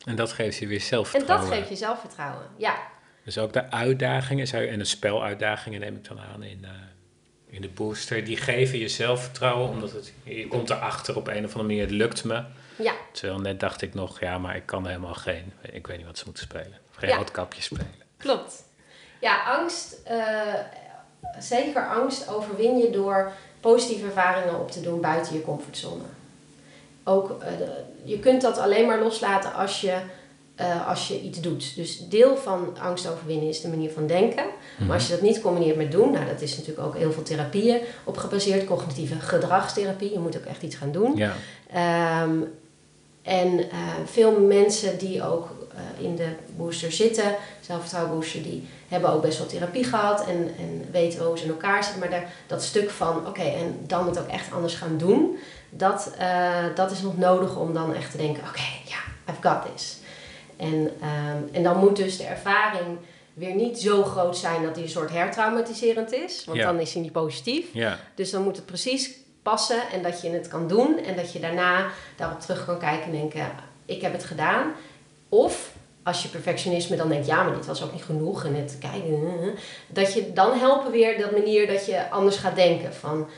[0.05, 1.45] En dat geeft je weer zelfvertrouwen.
[1.45, 2.75] En dat geeft je zelfvertrouwen, ja.
[3.23, 6.69] Dus ook de uitdagingen, zou je, en de speluitdagingen neem ik dan aan in, uh,
[7.49, 11.51] in de booster, die geven je zelfvertrouwen, omdat het, je komt erachter op een of
[11.51, 12.43] andere manier, het lukt me.
[12.75, 12.93] Ja.
[13.11, 16.17] Terwijl net dacht ik nog, ja, maar ik kan helemaal geen, ik weet niet wat
[16.17, 16.77] ze moeten spelen.
[16.91, 17.15] Geen Ja.
[17.15, 17.93] roodkapje spelen.
[18.17, 18.63] Klopt.
[19.21, 20.53] Ja, angst, eh,
[21.39, 26.03] zeker angst overwin je door positieve ervaringen op te doen buiten je comfortzone.
[27.03, 29.95] Ook, eh, de- je kunt dat alleen maar loslaten als je,
[30.55, 31.75] eh, als je iets doet.
[31.75, 34.45] Dus deel van angst overwinnen is de manier van denken.
[34.85, 37.23] Maar als je dat niet combineert met doen, nou dat is natuurlijk ook heel veel
[37.23, 40.11] therapieën op gebaseerd, cognitieve gedragstherapie.
[40.11, 41.15] Je moet ook echt iets gaan doen.
[41.15, 41.33] Ja,
[41.73, 42.35] Ehm,
[43.21, 45.49] en eh, veel mensen die ook
[45.97, 51.25] in de booster zitten, zelfvertrouwenbooster, die hebben ook best wel therapie gehad en, en weten
[51.25, 51.99] hoe ze in elkaar zitten.
[51.99, 55.37] Maar daar, dat stuk van, oké, en dan het ook echt anders gaan doen,
[55.69, 59.75] dat, eh, dat is nog nodig om dan echt te denken, oké, ja, I've got
[59.75, 59.97] this.
[60.57, 62.97] En, ehm, en dan moet dus de ervaring
[63.33, 67.01] weer niet zo groot zijn dat die een soort hertraumatiserend is, want dan is hij
[67.01, 67.65] niet positief.
[68.15, 69.11] Dus dan moet het precies
[69.41, 73.05] passen en dat je het kan doen en dat je daarna daarop terug kan kijken
[73.05, 73.45] en denken:
[73.85, 74.71] ik heb het gedaan.
[75.29, 78.77] Of als je perfectionisme dan denkt: ja, maar dit was ook niet genoeg en het
[78.79, 79.55] kijken.
[79.87, 83.29] Dat je dan helpen weer dat manier dat je anders gaat denken van.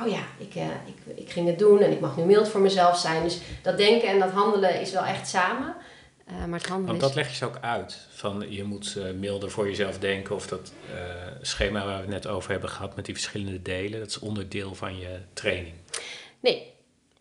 [0.00, 2.60] Oh ja, ik, eh, ik, ik ging het doen en ik mag nu mild voor
[2.60, 3.22] mezelf zijn.
[3.22, 5.76] Dus dat denken en dat handelen is wel echt samen.
[6.28, 7.06] Eh, maar het handelen want is...
[7.06, 8.06] dat leg je ze ook uit.
[8.10, 10.34] Van je moet eh, milder voor jezelf denken.
[10.34, 11.00] Of dat eh,
[11.40, 13.98] schema waar we het net over hebben gehad met die verschillende delen.
[13.98, 15.74] Dat is onderdeel van je training.
[16.40, 16.72] Nee,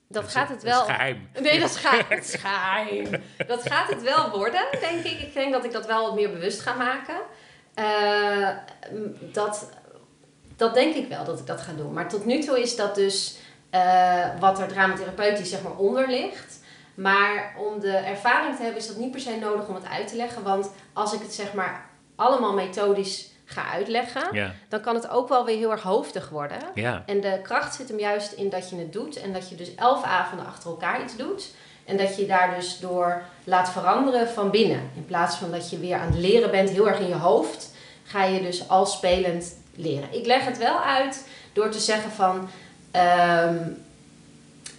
[0.07, 0.83] dat, gaat het dat is wel...
[0.83, 1.29] geheim.
[1.41, 3.23] Nee, dat is, ga- dat is geheim.
[3.47, 5.19] Dat gaat het wel worden, denk ik.
[5.19, 7.15] Ik denk dat ik dat wel wat meer bewust ga maken.
[7.73, 8.49] Eh,
[9.19, 9.69] dat,
[10.55, 11.93] dat denk ik wel, dat ik dat ga doen.
[11.93, 13.37] Maar tot nu toe is dat dus
[13.69, 16.59] eh, wat er dramatherapeutisch zeg maar onder ligt.
[16.95, 20.07] Maar om de ervaring te hebben is dat niet per se nodig om het uit
[20.07, 20.43] te leggen.
[20.43, 24.23] Want als ik het zeg maar allemaal methodisch ga uitleggen...
[24.31, 26.59] Ja, dan kan het ook wel weer heel erg hoofdig worden.
[26.73, 29.55] ja, En de kracht zit hem juist in dat je het doet en dat je
[29.55, 31.51] dus elf avonden achter elkaar iets doet.
[31.85, 34.89] En dat je daar dus door laat veranderen van binnen.
[34.95, 37.71] In plaats van dat je weer aan het leren bent, heel erg in je hoofd,
[38.03, 40.13] ga je dus al spelend leren.
[40.13, 42.49] Ik leg het wel uit door te zeggen van.
[42.91, 43.55] ehm,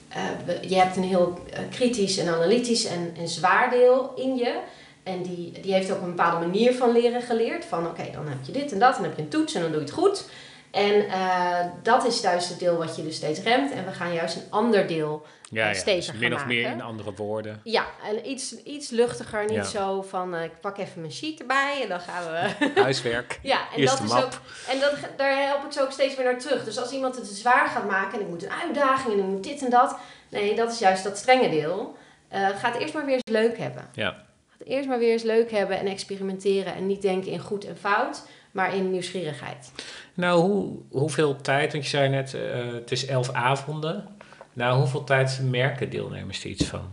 [0.08, 4.58] eh, je hebt een heel eh, kritisch en analytisch en, en zwaar deel in je.
[5.08, 7.64] En die, die heeft ook een bepaalde manier van leren geleerd.
[7.64, 9.60] Van oké, dan heb je dit en dat, en dan heb je een toets en
[9.60, 10.24] dan doe je het goed.
[10.70, 13.72] En eh, dat is juist het deel wat je dus steeds remt.
[13.72, 15.78] En we gaan juist een ander deel Ja, eh, ja.
[15.78, 17.60] steviger Dus min of meer in andere woorden.
[17.64, 19.40] Ja, en iets, iets luchtiger.
[19.44, 19.62] Niet Ja.
[19.64, 22.64] zo van, eh, ik pak even mijn sheet erbij en dan gaan we...
[22.82, 23.38] Huiswerk.
[23.42, 24.40] Ja, en Eerste dat is ook.
[24.68, 26.64] En dat, daar help ik ze ook steeds weer naar terug.
[26.64, 29.44] Dus als iemand het zwaar gaat maken en ik moet een uitdaging en ik moet
[29.44, 29.96] dit en dat.
[30.28, 31.96] Nee, dat is juist dat strenge deel.
[32.28, 33.88] Eh ga het eerst maar weer eens leuk hebben.
[33.92, 34.26] Ja.
[34.64, 36.74] Eerst maar weer eens leuk hebben en experimenteren.
[36.74, 39.70] En niet denken in goed en fout, maar in nieuwsgierigheid.
[40.14, 44.08] Nou, hoe, hoeveel tijd, want je zei net, eh, het is elf avonden.
[44.52, 46.90] Nou, hoeveel tijd merken deelnemers er iets van?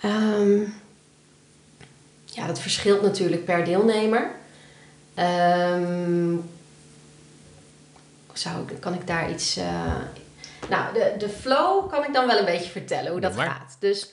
[0.00, 0.60] Ehm,
[2.24, 4.30] ja, dat verschilt natuurlijk per deelnemer.
[5.14, 6.36] Ehm,
[8.32, 9.56] zou kan ik daar iets.
[9.56, 9.96] eh,
[10.68, 13.76] nou, de, de flow kan ik dan wel een beetje vertellen hoe dat gaat.
[13.80, 14.12] Dus,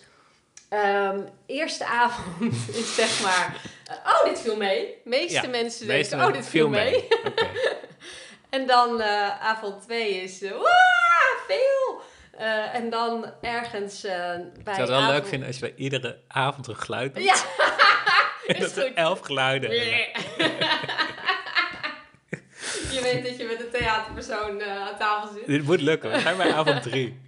[0.72, 3.56] ehm, eerste avond is zeg maar.
[3.86, 4.86] eh, oh, dit viel mee.
[5.04, 6.96] De meeste Ja, mensen meeste denken: oh, dit viel mee.
[7.26, 7.32] Oké.
[8.50, 10.42] En dan eh, avond 2 is.
[10.42, 12.02] eh, "Waa, veel!
[12.38, 14.40] Eh, en dan ergens eh, bij.
[14.56, 17.24] Ik zou het wel avond- leuk vinden als je bij iedere avond een geluid doet.
[17.24, 17.34] Ja,
[18.46, 18.94] is dat er goed.
[18.96, 19.70] elf geluiden.
[22.92, 25.48] je weet dat je met een theaterpersoon eh, aan tafel zit.
[25.48, 26.12] Dit moet lukken.
[26.12, 27.22] We zijn bij avond drie.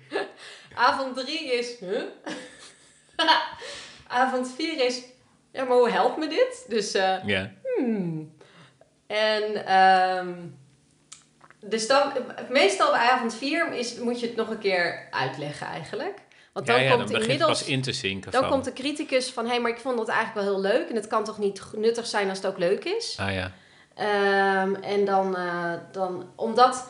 [0.76, 1.80] Avond 3 is.
[1.80, 2.02] Huh?
[4.08, 5.02] Avond 4 is.
[5.52, 6.66] Ja, maar hoe helpt me dit?
[6.68, 6.92] Dus.
[6.92, 7.52] Ja.
[7.78, 8.36] hmm.
[9.08, 9.66] En.
[9.66, 10.30] ehm
[11.66, 12.12] dus dan,
[12.50, 16.22] meestal bij avond 4 is, moet je het nog een keer uitleggen eigenlijk.
[16.54, 17.60] Want dan ja, ja, komt dan inmiddels.
[17.60, 18.52] pas in te zinken Dan van...
[18.52, 20.90] komt de criticus van, hé, hey, maar ik vond dat eigenlijk wel heel leuk.
[20.90, 23.18] En het kan toch niet nuttig zijn als het ook leuk is?
[23.20, 23.52] Ah ja.
[23.96, 26.88] Ehm, en dan, eh, dan omdat,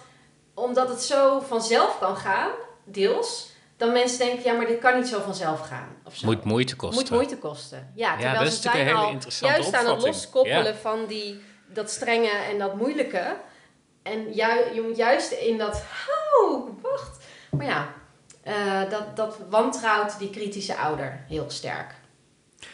[0.53, 2.51] omdat het zo vanzelf kan gaan,
[2.83, 5.87] deels, dan mensen denken, ja, maar dit kan niet zo vanzelf gaan.
[6.05, 6.25] Of zo.
[6.25, 7.01] Moet moeite kosten.
[7.01, 7.91] Moet moeite kosten.
[7.95, 10.73] Ja, terwijl dat is natuurlijk een hele interessante juist aan het loskoppelen Ja.
[10.75, 11.41] van die,
[11.73, 13.35] dat strenge en dat moeilijke.
[14.03, 15.83] En ju- je moet juist in dat,
[16.41, 17.25] oh, wacht.
[17.51, 17.93] Maar ja,
[18.43, 21.93] eh, dat, dat wantrouwt die kritische ouder heel sterk.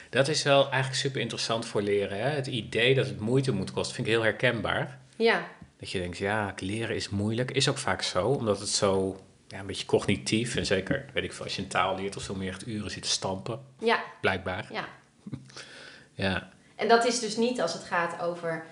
[0.09, 2.17] Dat is wel eigenlijk super interessant voor leren.
[2.19, 2.29] Hè?
[2.29, 4.99] Het idee dat het moeite moet kosten, vind ik heel herkenbaar.
[5.15, 5.43] Ja,
[5.79, 7.51] Dat je denkt, ja, leren is moeilijk.
[7.51, 10.55] Is ook vaak zo, omdat het zo ja, een beetje cognitief...
[10.55, 12.35] en zeker, weet ik veel, als je een taal leert of zo...
[12.35, 14.67] meer echt uren zit te stampen, ja, blijkbaar.
[14.71, 14.87] ja.
[16.13, 16.49] Ja.
[16.75, 18.65] En dat is dus niet als het gaat over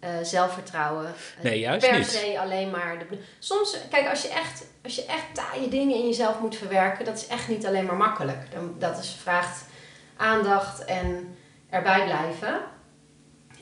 [0.00, 1.06] eh, zelfvertrouwen.
[1.38, 2.06] eh, Nee, juist per niet.
[2.06, 2.98] se alleen maar.
[2.98, 7.04] De, soms, kijk, als je, echt, als je echt taaie dingen in jezelf moet verwerken,
[7.04, 8.52] dat is echt niet alleen maar makkelijk.
[8.52, 9.64] Dan, dat is, vraagt
[10.16, 11.36] aandacht en
[11.70, 12.60] erbij blijven.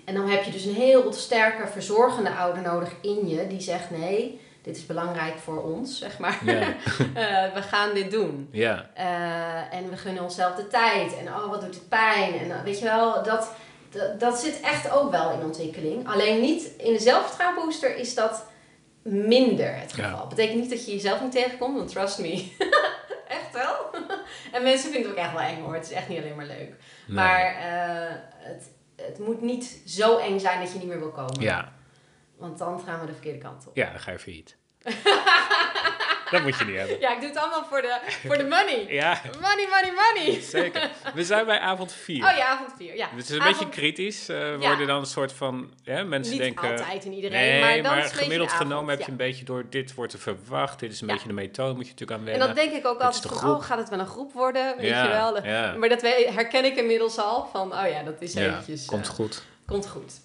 [0.04, 3.90] En dan heb je dus een heel sterke, verzorgende ouder nodig in je die zegt:
[3.90, 6.38] nee, dit is belangrijk voor ons, zeg maar.
[7.14, 8.48] Eh, we gaan dit doen.
[8.52, 11.18] Ja, Eh, en we gunnen onszelf de tijd.
[11.18, 12.38] En oh, wat doet het pijn.
[12.38, 13.50] En eh, weet je wel, dat,
[13.90, 16.08] dat, dat zit echt ook wel in ontwikkeling.
[16.08, 18.46] Alleen niet in de zelfvertrouwenbooster is dat
[19.02, 20.08] minder het Ja.
[20.08, 20.26] geval.
[20.26, 22.52] Betekent niet dat je jezelf niet tegenkomt, want trust me.
[23.38, 23.76] echt wel.
[24.52, 25.74] en mensen vinden het ook echt wel eng hoor.
[25.74, 26.74] Het is echt niet alleen maar leuk.
[27.06, 27.16] nee.
[27.16, 27.54] Maar
[28.38, 31.40] het, het moet niet zo eng zijn dat je niet meer wil komen.
[31.40, 31.72] ja.
[32.40, 33.76] Want dan gaan we de verkeerde kant op.
[33.76, 34.56] ja, dan ga je failliet.
[36.30, 37.00] dat moet je niet hebben.
[37.00, 38.86] Ja, ik doe het allemaal voor de, voor de money.
[39.00, 40.40] Ja, Money, money, money.
[40.40, 40.90] zeker.
[41.14, 42.16] We zijn bij avond 4.
[42.16, 42.96] Oh ja, avond 4.
[42.96, 43.08] Ja.
[43.14, 44.26] Het is een beetje kritisch.
[44.26, 44.56] Ja.
[44.56, 45.72] worden dan een soort van...
[45.82, 46.70] Ja, mensen Niet denken...
[46.70, 49.10] altijd en iedereen, nee, maar dan is beetje gemiddeld avond, genomen heb je ja.
[49.10, 49.66] een beetje door...
[49.70, 50.78] Dit wordt er verwacht.
[50.78, 51.74] Dit is een beetje de methode.
[51.74, 52.46] Moet je natuurlijk aan En wennen.
[52.46, 54.76] dan denk ik ook altijd van, oh, gaat het wel een groep worden?
[54.76, 55.44] Weet je wel.
[55.44, 55.74] ja.
[55.76, 56.00] Maar dat
[56.34, 58.84] herken ik inmiddels al van, oh ja, dat is ja, eventjes...
[58.84, 59.42] komt eh, goed.
[59.66, 60.20] komt goed.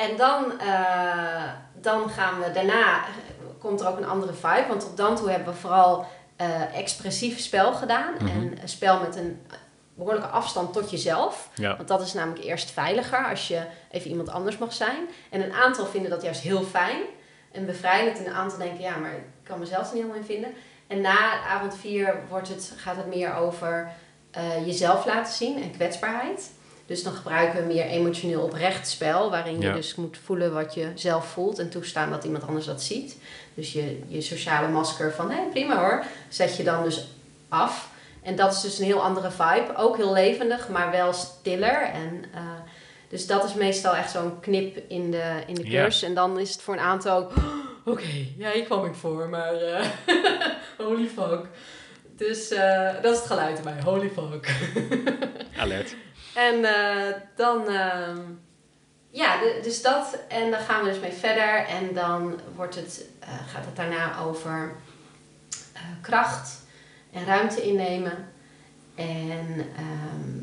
[0.00, 3.04] En dan, eh, dan gaan we daarna,
[3.58, 4.64] komt er ook een andere vibe.
[4.68, 8.14] Want tot dan toe hebben we vooral eh, expressief spel gedaan.
[8.14, 8.26] Mhm.
[8.26, 9.46] En een spel met een
[9.94, 11.48] behoorlijke afstand tot jezelf.
[11.54, 11.76] Ja.
[11.76, 15.08] Want dat is namelijk eerst veiliger als je even iemand anders mag zijn.
[15.30, 17.00] En een aantal vinden dat juist heel fijn
[17.52, 18.18] en bevrijdend.
[18.18, 20.50] En een aantal denken, ja, maar ik kan mezelf er niet helemaal in vinden.
[20.86, 23.90] En na avond 4 wordt het, gaat het meer over
[24.30, 26.50] eh, jezelf laten zien en kwetsbaarheid.
[26.90, 29.74] Dus dan gebruiken we meer emotioneel oprecht spel, waarin je Ja.
[29.74, 33.16] dus moet voelen wat je zelf voelt en toestaan dat iemand anders dat ziet.
[33.54, 37.06] Dus je, je sociale masker van, hé, prima hoor, zet je dan dus
[37.48, 37.90] af.
[38.22, 39.76] En dat is dus een heel andere vibe.
[39.76, 41.82] Ook heel levendig, maar wel stiller.
[41.82, 42.40] En, eh,
[43.08, 45.82] dus dat is meestal echt zo'n knip in de, in de Ja.
[45.82, 46.02] cursus.
[46.02, 47.30] En dan is het voor een aantal ook...
[47.36, 47.44] "Oh,
[47.94, 49.54] Oké, ja, hier kwam ik voor, maar...
[49.54, 49.86] eh,
[50.86, 51.40] holy fuck.
[52.16, 53.80] Dus eh, dat is het geluid erbij.
[53.84, 54.54] Holy fuck.
[55.62, 55.94] Alert.
[56.34, 57.68] En eh, dan...
[57.68, 58.18] ehm,
[59.10, 60.18] ja, dus dat.
[60.28, 61.66] En dan gaan we dus mee verder.
[61.66, 64.72] En dan wordt het, eh, gaat het daarna over
[65.72, 66.62] eh, kracht
[67.12, 68.28] en ruimte innemen.
[68.94, 70.38] En ehm,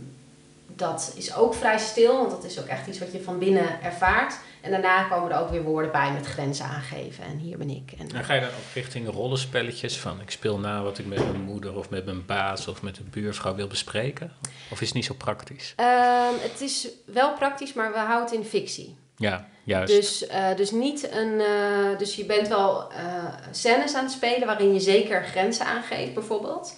[0.67, 3.82] dat is ook vrij stil, want dat is ook echt iets wat je van binnen
[3.82, 4.34] ervaart.
[4.67, 7.23] En daarna komen er ook weer woorden bij met grenzen aangeven.
[7.23, 7.93] En hier ben ik.
[7.97, 11.17] En, en ga je dan ook richting rollenspelletjes van ik speel na wat ik met
[11.17, 14.32] mijn moeder of met mijn baas of met de buurvrouw wil bespreken?
[14.71, 15.73] Of is het niet zo praktisch?
[15.75, 18.95] Ehm, het is wel praktisch, maar we houden het in fictie.
[19.17, 19.93] Ja, juist.
[19.93, 21.39] Dus, uh, dus niet een.
[21.39, 22.97] Uh, dus je bent wel uh,
[23.51, 26.75] scènes aan het spelen waarin je zeker grenzen aangeeft, bijvoorbeeld.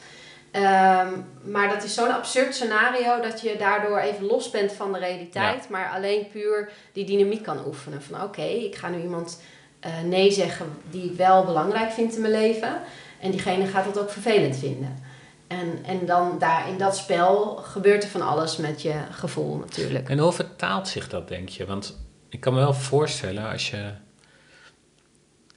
[0.54, 5.00] Um, maar dat is zo'n absurd scenario dat je daardoor even los bent van de
[5.00, 5.70] realiteit, ja.
[5.70, 8.02] maar alleen puur die dynamiek kan oefenen.
[8.02, 9.42] Van oké, okay, ik ga nu iemand
[9.86, 12.82] uh, nee zeggen die ik wel belangrijk vind in mijn leven.
[13.20, 15.04] En diegene gaat dat ook vervelend vinden.
[15.48, 20.10] En, en dan daar in dat spel gebeurt er van alles met je gevoel natuurlijk.
[20.10, 21.66] En hoe vertaalt zich dat, denk je?
[21.66, 21.98] Want
[22.30, 23.92] ik kan me wel voorstellen als je.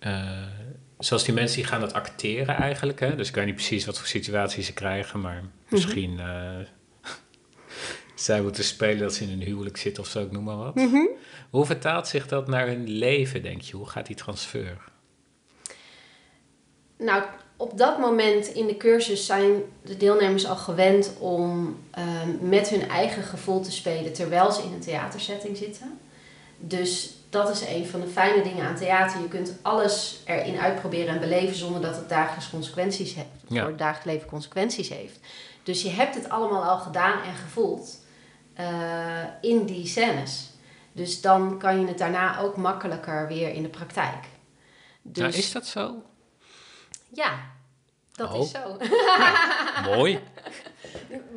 [0.07, 0.31] Uh,
[1.05, 3.01] zoals die mensen die gaan dat acteren eigenlijk.
[3.01, 3.15] Hè?
[3.15, 6.61] Dus ik weet niet precies wat voor situaties ze krijgen, maar misschien mm -hmm.
[6.61, 6.67] uh,
[8.15, 10.75] zij moeten spelen dat ze in een huwelijk zitten of zo, ik noem maar wat.
[10.75, 11.09] Mm -hmm.
[11.51, 13.77] Hoe vertaalt zich dat naar hun leven, denk je?
[13.77, 14.79] Hoe gaat die transfer?
[16.99, 17.23] Nou,
[17.57, 22.05] op dat moment in de cursus zijn de deelnemers al gewend om uh,
[22.41, 25.99] met hun eigen gevoel te spelen terwijl ze in een theatersetting zitten.
[26.59, 29.21] Dus dat is een van de fijne dingen aan theater.
[29.21, 33.29] Je kunt alles erin uitproberen en beleven zonder dat het dagelijks consequenties heeft.
[33.49, 33.61] Ja.
[33.61, 35.19] Voor het dagelijks leven consequenties heeft.
[35.63, 37.99] Dus je hebt het allemaal al gedaan en gevoeld
[38.61, 38.67] uh,
[39.41, 40.51] in die scènes.
[40.93, 44.25] Dus dan kan je het daarna ook makkelijker weer in de praktijk.
[45.03, 46.03] Dus, nou, is dat zo?
[47.09, 47.39] Ja,
[48.13, 48.41] dat oh.
[48.41, 48.77] is zo.
[49.97, 50.21] Mooi.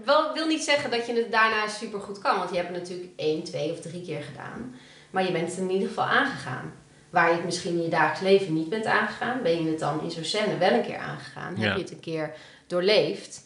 [0.06, 2.78] Wel wil niet zeggen dat je het daarna super goed kan, want je hebt het
[2.78, 4.76] natuurlijk één, twee of drie keer gedaan.
[5.16, 6.74] Maar je bent het in ieder geval aangegaan.
[7.10, 10.02] Waar je het misschien in je dagelijks leven niet bent aangegaan, ben je het dan
[10.04, 11.54] in zo'n scène wel een keer aangegaan.
[11.58, 11.62] Ja.
[11.62, 12.34] Heb je het een keer
[12.68, 13.46] doorleefd.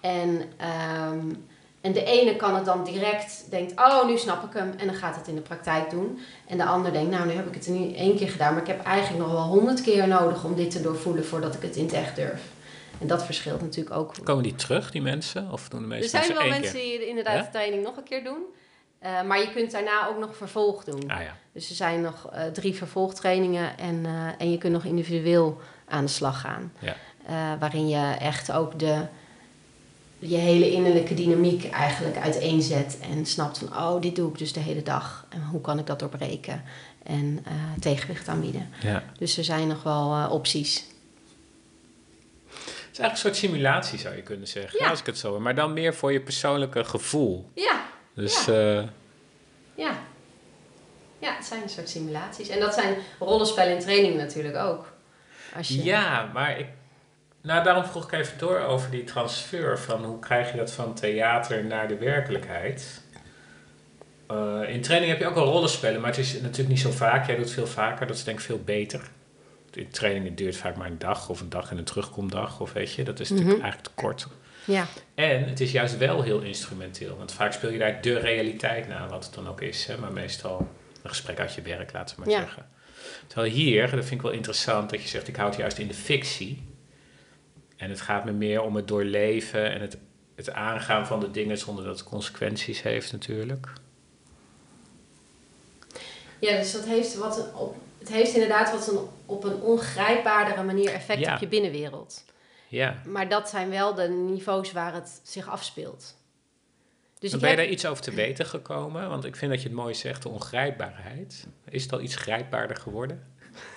[0.00, 1.20] En, ehm,
[1.80, 4.72] en de ene kan het dan direct, denkt, oh nu snap ik hem.
[4.76, 6.18] En dan gaat het in de praktijk doen.
[6.46, 8.52] En de ander denkt, nou nu heb ik het er niet één keer gedaan.
[8.52, 11.62] Maar ik heb eigenlijk nog wel honderd keer nodig om dit te doorvoelen voordat ik
[11.62, 12.42] het in het echt durf.
[13.00, 14.14] En dat verschilt natuurlijk ook.
[14.24, 15.50] Komen die terug, die mensen?
[15.52, 16.98] Of doen de meeste er zijn wel mensen keer?
[16.98, 17.42] die inderdaad Ja?
[17.42, 18.42] de training nog een keer doen.
[19.02, 21.10] Uh, maar je kunt daarna ook nog vervolg doen.
[21.10, 21.36] Ah ja.
[21.52, 26.04] Dus er zijn nog uh, drie vervolgtrainingen en, uh, en je kunt nog individueel aan
[26.04, 26.72] de slag gaan.
[26.78, 26.96] Ja.
[27.58, 29.02] waarin je echt ook de,
[30.18, 32.98] je hele innerlijke dynamiek eigenlijk uiteenzet.
[33.12, 35.26] En snapt van, oh, dit doe ik dus de hele dag.
[35.28, 36.62] En hoe kan ik dat doorbreken?
[37.02, 37.44] En
[37.80, 38.70] tegenwicht aanbieden.
[38.80, 39.02] Ja.
[39.18, 40.84] Dus er zijn nog wel opties.
[42.46, 42.56] Het
[42.92, 44.78] is eigenlijk een soort simulatie, zou je kunnen zeggen.
[44.82, 44.90] Ja.
[44.90, 45.40] Als ik het zo.
[45.40, 47.50] Maar dan meer voor je persoonlijke gevoel.
[47.54, 47.86] Ja,
[48.18, 48.52] Dus Ja.
[48.52, 48.88] eh,
[49.74, 49.98] ja.
[51.18, 52.48] Ja, het zijn een soort simulaties.
[52.48, 54.92] En dat zijn rollenspellen in training natuurlijk ook.
[55.56, 56.66] Als je, ja, maar ik...
[57.42, 59.78] Nou, daarom vroeg ik even door over die transfer.
[59.78, 63.02] Van hoe krijg je dat van theater naar de werkelijkheid?
[64.26, 67.26] Eh, in training heb je ook wel rollenspellen, maar het is natuurlijk niet zo vaak.
[67.26, 69.00] Jij doet het veel vaker, dat is denk ik veel beter.
[69.78, 72.60] In trainingen duurt vaak maar een dag of een dag en een terugkomdag.
[72.60, 73.64] Of weet je, dat is natuurlijk Mhm.
[73.64, 74.26] eigenlijk te kort.
[74.64, 77.16] Ja, En het is juist wel heel instrumenteel.
[77.16, 79.86] Want vaak speel je daar de realiteit na, wat het dan ook is.
[79.86, 79.98] Hè?
[79.98, 80.68] Maar meestal
[81.02, 82.38] een gesprek uit je werk, laten we maar Ja.
[82.40, 82.68] zeggen.
[83.26, 85.88] Terwijl hier, dat vind ik wel interessant, dat je zegt, ik houd het juist in
[85.88, 86.62] de fictie.
[87.76, 89.98] En het gaat me meer om het doorleven en het,
[90.34, 93.66] het aangaan van de dingen zonder dat het consequenties heeft natuurlijk.
[96.38, 100.62] ja dus dat heeft wat een, op, het heeft inderdaad wat een, op een ongrijpbaardere
[100.62, 101.34] manier effect Ja.
[101.34, 102.24] op je binnenwereld.
[102.68, 103.02] Ja.
[103.06, 106.16] Maar dat zijn wel de niveaus waar het zich afspeelt.
[107.18, 109.08] Dus ben je heb- daar iets over te weten gekomen?
[109.08, 111.46] Want ik vind dat je het mooi zegt, de ongrijpbaarheid.
[111.70, 113.26] Is het al iets grijpbaarder geworden?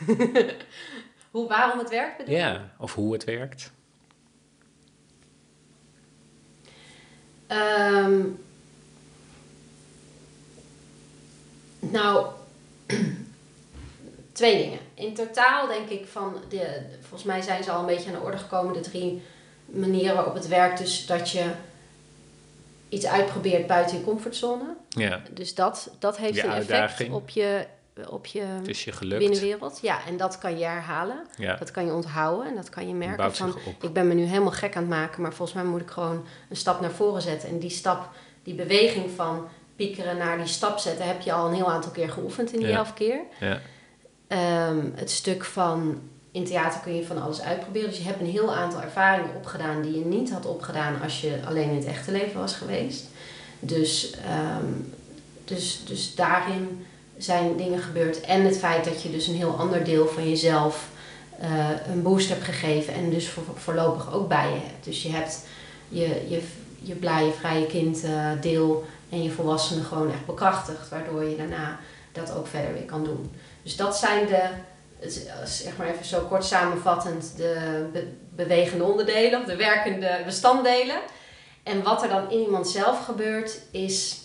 [1.31, 2.39] hoe, waarom het werkt bedoel je?
[2.39, 3.71] Ja, of hoe het werkt?
[7.47, 8.21] Ehm,
[11.79, 12.27] nou,
[14.41, 14.79] twee dingen.
[14.93, 18.21] In totaal denk ik van, de, volgens mij zijn ze al een beetje aan de
[18.25, 19.21] orde gekomen, de drie
[19.65, 20.77] manieren waarop het werkt.
[20.77, 21.43] Dus dat je
[22.89, 24.63] iets uitprobeert buiten je comfortzone.
[24.89, 27.65] Ja, Dus dat, dat heeft Je een effect op je,
[28.09, 29.19] op je is je gelukt.
[29.19, 29.79] binnenwereld.
[29.81, 31.25] Ja, en dat kan je herhalen.
[31.37, 33.49] Ja, Dat kan je onthouden en dat kan je merken van...
[33.65, 33.83] op.
[33.83, 36.25] Ik ben me nu helemaal gek aan het maken, maar volgens mij moet ik gewoon
[36.49, 37.49] een stap naar voren zetten.
[37.49, 38.09] En die stap,
[38.43, 42.09] die beweging van piekeren naar die stap zetten, heb je al een heel aantal keer
[42.09, 42.75] geoefend in die Ja.
[42.77, 43.19] elf keer.
[43.39, 43.59] Ja,
[44.31, 45.99] Ehm, het stuk van
[46.31, 47.89] in theater kun je van alles uitproberen.
[47.89, 51.39] Dus je hebt een heel aantal ervaringen opgedaan die je niet had opgedaan als je
[51.47, 53.05] alleen in het echte leven was geweest.
[53.59, 54.65] Dus, ehm,
[55.45, 56.85] dus, dus daarin
[57.17, 58.21] zijn dingen gebeurd.
[58.21, 60.89] En het feit dat je dus een heel ander deel van jezelf
[61.39, 64.85] eh, een boost hebt gegeven en dus voor, voorlopig ook bij je hebt.
[64.85, 65.45] Dus je hebt
[65.89, 66.41] je, je,
[66.79, 71.79] je blije, vrije kind uh, deel en je volwassenen gewoon echt bekrachtigt, waardoor je daarna
[72.11, 73.31] dat ook verder weer kan doen.
[73.63, 74.49] Dus dat zijn de,
[75.45, 81.01] zeg maar even zo kort samenvattend, de bewegende onderdelen of de werkende bestanddelen.
[81.63, 84.21] En wat er dan in iemand zelf gebeurt, is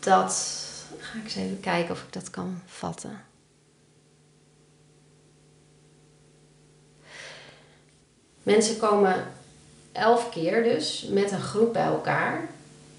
[0.00, 0.62] dat.
[0.98, 3.24] Ga ik eens even kijken of ik dat kan vatten.
[8.42, 9.26] Mensen komen
[9.92, 12.48] elf keer dus met een groep bij elkaar.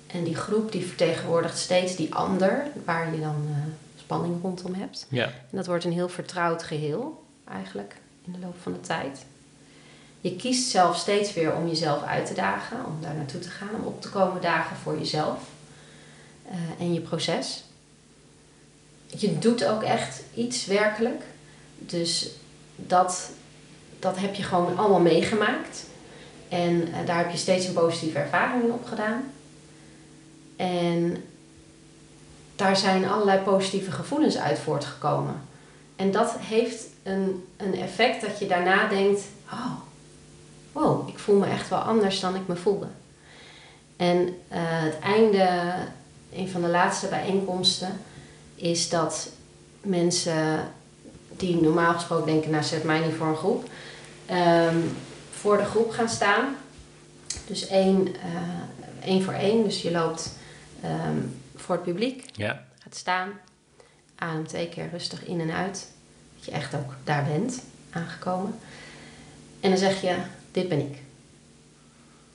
[0.08, 3.74] En die groep die vertegenwoordigt steeds die ander, waar je dan uh,
[4.06, 5.06] spanning rondom hebt.
[5.10, 5.26] Ja.
[5.26, 9.26] En dat wordt een heel vertrouwd geheel, eigenlijk, in de loop van de tijd.
[10.22, 13.76] Je kiest zelf steeds weer om jezelf uit te dagen, om daar naartoe te gaan,
[13.80, 15.40] om op te komen dagen voor jezelf
[16.46, 17.64] uh, en je proces.
[19.08, 21.24] Je doet ook echt iets werkelijk.
[21.78, 22.30] Dus
[22.76, 23.32] dat,
[24.00, 25.86] dat heb je gewoon allemaal meegemaakt.
[26.50, 29.32] En uh, daar heb je steeds een positieve ervaring in opgedaan.
[30.56, 31.24] En
[32.56, 35.42] daar zijn allerlei positieve gevoelens uit voortgekomen.
[35.96, 39.72] En dat heeft een, een effect dat je daarna denkt: oh,
[40.72, 42.88] wow, ik voel me echt wel anders dan ik me voelde.
[43.98, 45.74] En uh, het einde,
[46.34, 48.00] een van de laatste bijeenkomsten,
[48.56, 49.30] is dat
[49.82, 50.72] mensen
[51.38, 53.70] die normaal gesproken denken: nou, zet mij niet voor een groep,
[54.32, 54.98] um,
[55.32, 56.56] voor de groep gaan staan.
[57.48, 59.64] Dus één, uh, één voor één.
[59.64, 60.32] Dus je loopt
[60.84, 62.66] um, voor het publiek, ja.
[62.80, 63.30] gaat staan,
[64.16, 65.88] adem twee keer rustig in en uit.
[66.36, 68.56] Dat je echt ook daar bent, aangekomen.
[69.60, 70.16] En dan zeg je:
[70.52, 70.96] dit ben ik.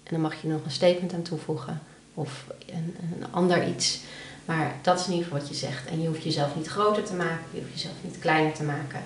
[0.03, 1.83] En dan mag je nog een statement aan toevoegen
[2.15, 4.01] of een, een ander iets.
[4.45, 5.87] Maar dat is in ieder geval wat je zegt.
[5.87, 9.03] En je hoeft jezelf niet groter te maken, je hoeft jezelf niet kleiner te maken.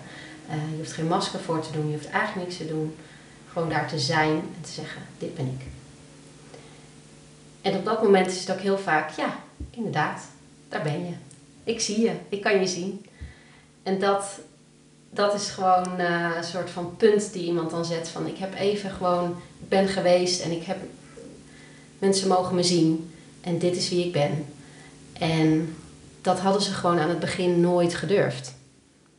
[0.49, 2.97] Uh, je hoeft geen masker voor te doen, je hoeft eigenlijk niks te doen.
[3.53, 5.67] Gewoon daar te zijn en te zeggen: dit ben ik.
[7.63, 10.27] En op dat moment is het ook heel vaak: ja, inderdaad,
[10.69, 11.13] daar ben je.
[11.65, 13.07] Ik zie je, ik kan je zien.
[13.83, 14.41] En dat,
[15.11, 18.55] dat is gewoon uh, een soort van punt die iemand dan zet van ik heb
[18.55, 20.77] even gewoon, ik ben geweest en ik heb,
[21.99, 24.47] mensen mogen me zien en dit is wie ik ben.
[25.13, 25.77] En
[26.21, 28.55] dat hadden ze gewoon aan het begin nooit gedurfd.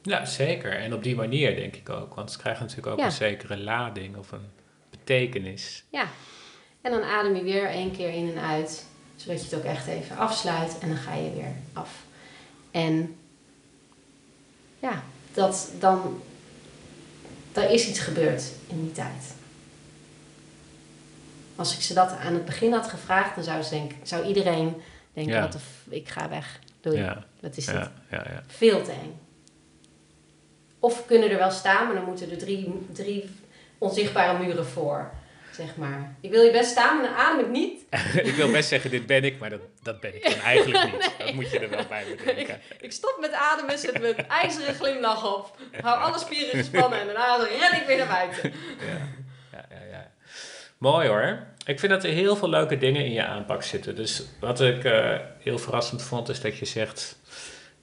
[0.02, 0.72] Ja, zeker.
[0.72, 2.14] En op die manier denk ik ook.
[2.16, 4.50] Want ze krijgen natuurlijk ook een zekere lading of een
[4.90, 5.84] betekenis.
[5.90, 6.08] Ja.
[6.82, 8.86] En dan adem je weer één keer in en uit.
[9.16, 10.78] Zodat je het ook echt even afsluit.
[10.80, 12.04] En dan ga je weer af.
[12.72, 13.16] En
[14.80, 16.22] ja, dat dan,
[17.54, 19.34] er is iets gebeurd in die tijd.
[21.56, 24.82] Als ik ze dat aan het begin had gevraagd, dan zou, ze denken, zou iedereen
[25.14, 25.42] denken, ja.
[25.42, 26.60] wat de ik ga weg.
[26.82, 26.98] Doei.
[26.98, 27.26] Ja.
[27.40, 27.90] Dat is het.
[28.10, 29.20] Ja, Veel te eng.
[30.80, 33.30] Of kunnen er wel staan, maar dan moeten er drie, drie
[33.78, 35.12] onzichtbare muren voor.
[35.56, 36.16] Zeg maar.
[36.22, 37.82] Ik wil je best staan, maar dan adem ik niet.
[38.30, 41.00] ik wil best zeggen, dit ben ik, maar dat, dat ben ik dan eigenlijk niet.
[41.18, 41.26] nee.
[41.26, 42.56] Dat moet je er wel bij bedenken.
[42.70, 45.58] Ik, ik stop met ademen, zet mijn ijzeren glimlach op.
[45.82, 48.54] Hou alle spieren gespannen en daarna ren ik weer naar buiten.
[48.80, 49.08] Ja.
[49.52, 50.12] Ja, ja, ja.
[50.78, 51.44] Mooi hoor.
[51.66, 53.96] Ik vind dat er heel veel leuke dingen in je aanpak zitten.
[53.96, 57.18] Dus wat ik uh, heel verrassend vond, is dat je zegt...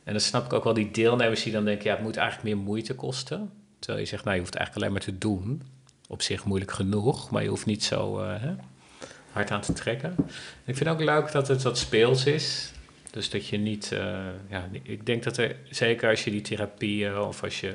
[0.05, 1.85] En dan snap ik ook wel die deelnemers die dan denken...
[1.85, 3.53] ja, het moet eigenlijk meer moeite kosten.
[3.79, 5.63] Terwijl je zegt, nou, je hoeft eigenlijk alleen maar te doen
[6.09, 8.55] op zich moeilijk genoeg, maar je hoeft niet zo uh, hè,
[9.33, 10.17] hard aan te trekken.
[10.65, 12.73] Ik vind ook leuk dat het wat speels is.
[13.11, 14.01] Dus dat je niet, uh,
[14.49, 17.75] ja, ik denk dat er, zeker als je die therapieën of als je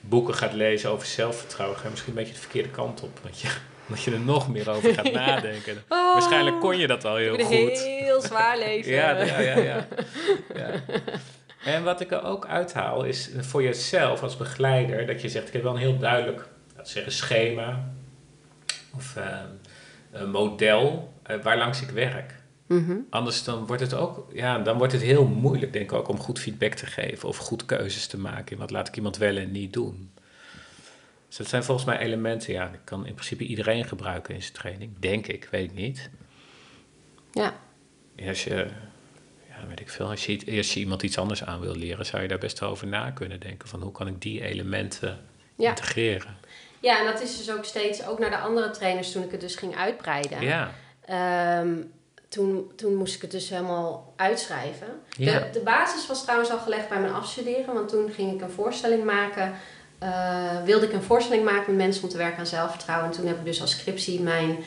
[0.00, 3.18] boeken gaat lezen over zelfvertrouwen, ga je misschien een beetje de verkeerde kant op.
[3.22, 3.48] Want je,
[3.86, 5.82] dat je er nog meer over gaat nadenken.
[5.88, 7.80] Oh, Waarschijnlijk kon je dat al heel goed.
[7.80, 8.92] Heel zwaar leven.
[8.92, 9.86] ja, ja, ja, ja,
[10.54, 10.70] ja.
[11.64, 15.52] En wat ik er ook uithaal is voor jezelf als begeleider, dat je zegt, ik
[15.52, 16.48] heb wel een heel duidelijk
[16.80, 17.92] laten zeggen, schema
[18.94, 19.38] of uh,
[20.10, 22.34] een model uh, waar langs ik werk.
[22.66, 23.06] Mm -hmm.
[23.10, 26.18] Anders dan wordt het ook, ja, dan wordt het heel moeilijk, denk ik ook, om
[26.18, 29.36] goed feedback te geven of goed keuzes te maken in wat laat ik iemand wel
[29.36, 30.12] en niet doen.
[31.28, 34.54] Dus dat zijn volgens mij elementen, ja, dat kan in principe iedereen gebruiken in zijn
[34.54, 36.10] training, denk ik, weet ik niet.
[37.32, 37.60] Ja.
[38.26, 38.66] Als je,
[39.48, 42.22] ja, weet ik veel, als je, als je iemand iets anders aan wil leren, zou
[42.22, 45.18] je daar best wel over na kunnen denken van hoe kan ik die elementen
[45.56, 45.68] ja.
[45.68, 46.36] integreren.
[46.80, 49.40] Ja, en dat is dus ook steeds, ook naar de andere trainers toen ik het
[49.40, 50.40] dus ging uitbreiden.
[50.40, 50.70] Ja.
[51.60, 51.92] Um,
[52.28, 54.86] toen, toen moest ik het dus helemaal uitschrijven.
[55.08, 55.38] Ja.
[55.38, 58.50] De, de basis was trouwens al gelegd bij mijn afstuderen, want toen ging ik een
[58.50, 59.54] voorstelling maken.
[60.02, 63.10] Uh, wilde ik een voorstelling maken met mensen om te werken aan zelfvertrouwen.
[63.10, 64.58] En toen heb ik dus als scriptie mijn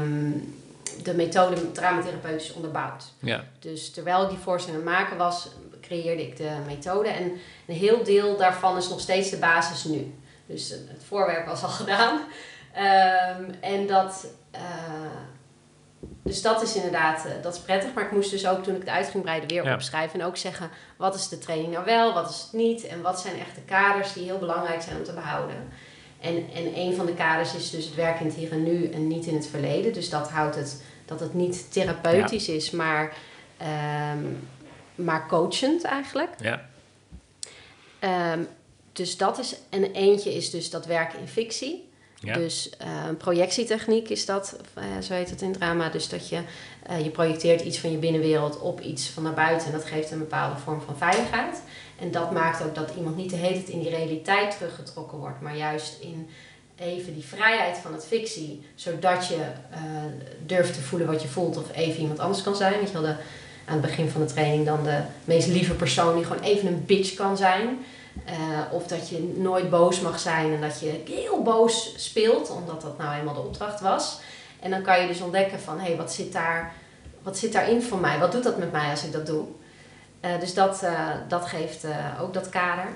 [0.00, 0.54] um,
[1.02, 3.04] de methode traumatherapeutisch onderbouwd.
[3.18, 3.44] Ja.
[3.58, 5.48] Dus terwijl ik die voorstelling aan het maken was,
[5.80, 7.08] creëerde ik de methode.
[7.08, 7.32] En
[7.66, 10.14] een heel deel daarvan is nog steeds de basis nu.
[10.52, 12.20] Dus het voorwerp was al gedaan.
[12.72, 14.60] Ehm, en dat, eh,
[16.22, 17.94] dus dat is inderdaad, eh, dat is prettig.
[17.94, 19.74] Maar ik moest dus ook toen ik het uit ging breiden weer Ja.
[19.74, 20.20] opschrijven.
[20.20, 22.86] En ook zeggen, wat is de training nou wel, wat is het niet?
[22.86, 25.56] En wat zijn echt de kaders die heel belangrijk zijn om te behouden?
[26.20, 28.90] En, en een van de kaders is dus het werk in het hier en nu
[28.90, 29.92] en niet in het verleden.
[29.92, 33.12] Dus dat houdt het, dat het niet therapeutisch is, maar,
[33.56, 34.18] ehm,
[34.94, 36.30] maar coachend eigenlijk.
[36.38, 36.60] Ja.
[37.98, 38.42] Ehm,
[38.92, 41.90] dus dat is, en eentje is dus dat werken in fictie.
[42.22, 42.34] Ja.
[42.34, 42.70] Dus
[43.08, 45.88] een projectietechniek is dat, eh, zo heet het in drama.
[45.88, 46.40] Dus dat je,
[46.82, 49.66] eh, je projecteert iets van je binnenwereld op iets van naar buiten.
[49.66, 51.62] En dat geeft een bepaalde vorm van veiligheid.
[51.98, 55.40] En dat maakt ook dat iemand niet de hele tijd in die realiteit teruggetrokken wordt.
[55.40, 56.28] Maar juist in
[56.76, 58.62] even die vrijheid van het fictie.
[58.74, 59.38] Zodat je
[60.46, 62.72] durft te voelen wat je voelt of even iemand anders kan zijn.
[62.72, 63.16] Want je hadden
[63.64, 66.84] aan het begin van de training dan de meest lieve persoon die gewoon even een
[66.86, 67.78] bitch kan zijn.
[68.24, 68.34] Eh,
[68.70, 72.98] of dat je nooit boos mag zijn en dat je heel boos speelt, omdat dat
[72.98, 74.20] nou eenmaal de opdracht was.
[74.60, 76.72] En dan kan je dus ontdekken van, hé, hey, wat, zit daar,
[77.22, 78.18] wat zit daarin voor mij?
[78.18, 79.44] Wat doet dat met mij als ik dat doe?
[80.20, 81.86] Eh, dus dat, eh, dat geeft
[82.20, 82.86] ook dat kader.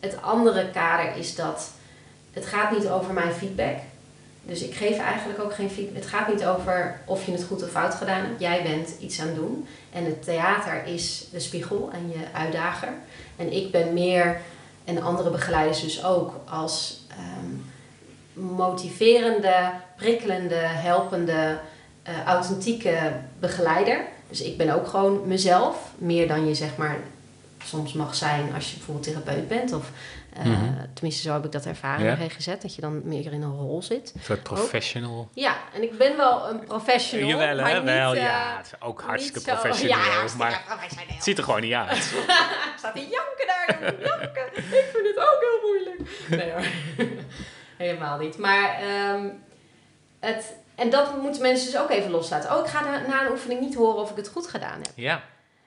[0.00, 1.70] Het andere kader is dat
[2.32, 3.76] het gaat niet over mijn feedback.
[4.44, 5.96] Dus ik geef eigenlijk ook geen feedback.
[5.96, 8.40] Het gaat niet over of je het goed of fout gedaan hebt.
[8.40, 9.66] Jij bent iets aan het doen.
[9.92, 12.92] En het theater is de spiegel en je uitdager.
[13.36, 14.40] En ik ben meer,
[14.84, 21.58] en andere begeleiders dus ook, als ehm, motiverende, prikkelende, helpende,
[22.02, 24.04] eh, authentieke begeleider.
[24.28, 26.96] Dus ik ben ook gewoon mezelf, meer dan je zeg maar
[27.64, 29.72] soms mag zijn als je bijvoorbeeld therapeut bent.
[29.72, 29.90] Of
[30.34, 30.74] eh, Mhm.
[30.94, 32.14] tenminste, zo heb ik dat ervaren Ja.
[32.28, 34.12] GGZ, dat je dan meer in een rol zit.
[34.14, 35.28] Een soort professional.
[35.34, 37.28] Ja, en ik ben wel een professional.
[37.28, 37.76] Jawel, maar hè?
[37.76, 38.56] niet, Wel, eh, ja.
[38.56, 39.96] Het is ook hartstikke zo- professioneel.
[39.96, 41.14] Ja, hartstikke maar professioneel.
[41.14, 42.14] het ziet er gewoon niet uit.
[42.78, 44.46] staat die janken daar, janken.
[44.56, 46.10] Ik vind het ook heel moeilijk.
[46.28, 46.66] Nee hoor,
[47.86, 48.38] helemaal niet.
[48.38, 49.28] Maar, ehm,
[50.20, 52.52] het, en dat moeten mensen dus ook even loslaten.
[52.56, 54.92] Oh, ik ga na, na een oefening niet horen of ik het goed gedaan heb.
[54.94, 55.22] Ja.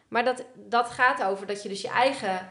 [0.08, 2.50] Maar dat, dat gaat over dat je dus je eigen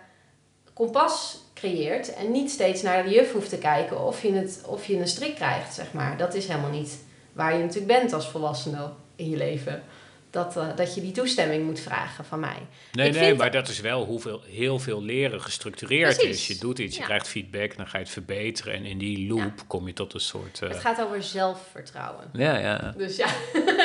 [0.74, 2.14] kompas creëert.
[2.14, 5.08] En niet steeds naar de juf hoeft te kijken of je, het, of je een
[5.08, 6.16] strik krijgt, zeg maar.
[6.16, 6.98] Dat is helemaal niet
[7.32, 9.82] waar je natuurlijk bent als volwassene in je leven.
[10.30, 12.56] Dat, eh, dat je die toestemming moet vragen van mij.
[12.92, 16.40] Nee, Ik nee, maar dat is wel hoeveel, heel veel leren gestructureerd Precies.
[16.40, 16.46] is.
[16.56, 18.74] Je doet iets, je krijgt feedback, dan ga je het verbeteren.
[18.74, 19.64] En in die loop Ja.
[19.66, 20.62] kom je tot een soort...
[20.62, 22.30] eh, Het gaat over zelfvertrouwen.
[22.32, 22.94] Ja, ja.
[22.96, 23.26] Dus ja,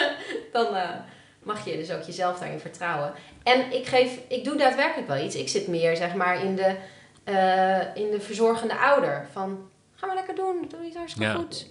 [0.54, 0.90] dan eh,
[1.50, 3.14] mag je dus ook jezelf daarin vertrouwen.
[3.44, 5.36] En ik, geef, ik doe daadwerkelijk wel iets.
[5.36, 6.76] Ik zit meer zeg maar in de,
[7.24, 9.28] eh, in de verzorgende ouder.
[9.32, 11.36] Van, ga maar lekker doen, doe iets hartstikke Ja.
[11.36, 11.68] goed.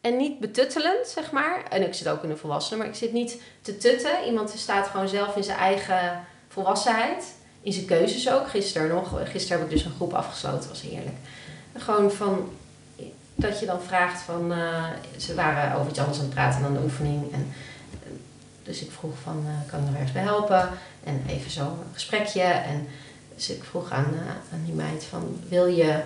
[0.00, 1.62] En niet betuttelend, zeg maar.
[1.70, 4.24] En ik zit ook in de volwassenen, maar ik zit niet te tutten.
[4.26, 7.34] Iemand staat gewoon zelf in zijn eigen volwassenheid.
[7.60, 8.48] In zijn keuzes ook.
[8.48, 9.30] Gisteren nog.
[9.30, 10.68] Gisteren heb ik dus een groep afgesloten.
[10.68, 11.16] was heerlijk.
[11.76, 12.50] Gewoon van...
[13.34, 14.52] Dat je dan vraagt van...
[14.52, 14.84] eh,
[15.16, 17.32] ze waren over iets anders aan het praten dan de oefening.
[17.32, 17.52] En,
[18.66, 19.44] dus ik vroeg van...
[19.46, 20.68] eh, kan ik nog ergens bij helpen?
[21.04, 22.42] En even zo'n gesprekje.
[22.42, 22.88] En
[23.34, 25.40] dus ik vroeg aan, eh, aan die meid van...
[25.48, 26.02] Wil je...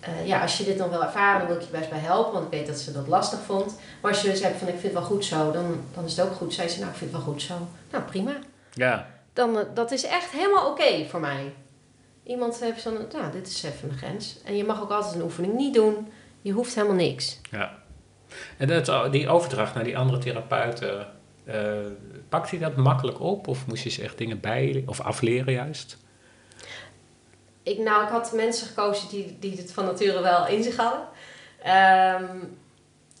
[0.00, 2.32] eh, ja, als je dit nog wil ervaren, dan wil ik je best bij helpen.
[2.32, 3.78] Want ik weet dat ze dat lastig vond.
[4.00, 4.68] Maar als je dus hebt van...
[4.68, 5.52] Ik vind het wel goed zo.
[5.52, 6.54] Dan, dan is het ook goed.
[6.54, 7.54] Zei ze, nou, ik vind het wel goed zo.
[7.90, 8.32] Nou, prima
[8.72, 11.52] Ja, dan dat is echt helemaal oké voor mij.
[12.22, 14.36] Iemand heeft zo'n, nou, dit is even een grens.
[14.44, 16.12] En je mag ook altijd een oefening niet doen.
[16.42, 17.40] Je hoeft helemaal niks.
[17.50, 17.76] ja.
[18.56, 21.06] En dat, die overdracht naar die andere therapeuten,
[22.28, 23.48] pakt hij dat makkelijk op?
[23.48, 25.96] Of moest je ze echt dingen bij of afleren juist?
[27.62, 31.08] Ik, nou, ik had mensen gekozen die, die het van nature wel in zich hadden.
[31.62, 32.36] Ehm,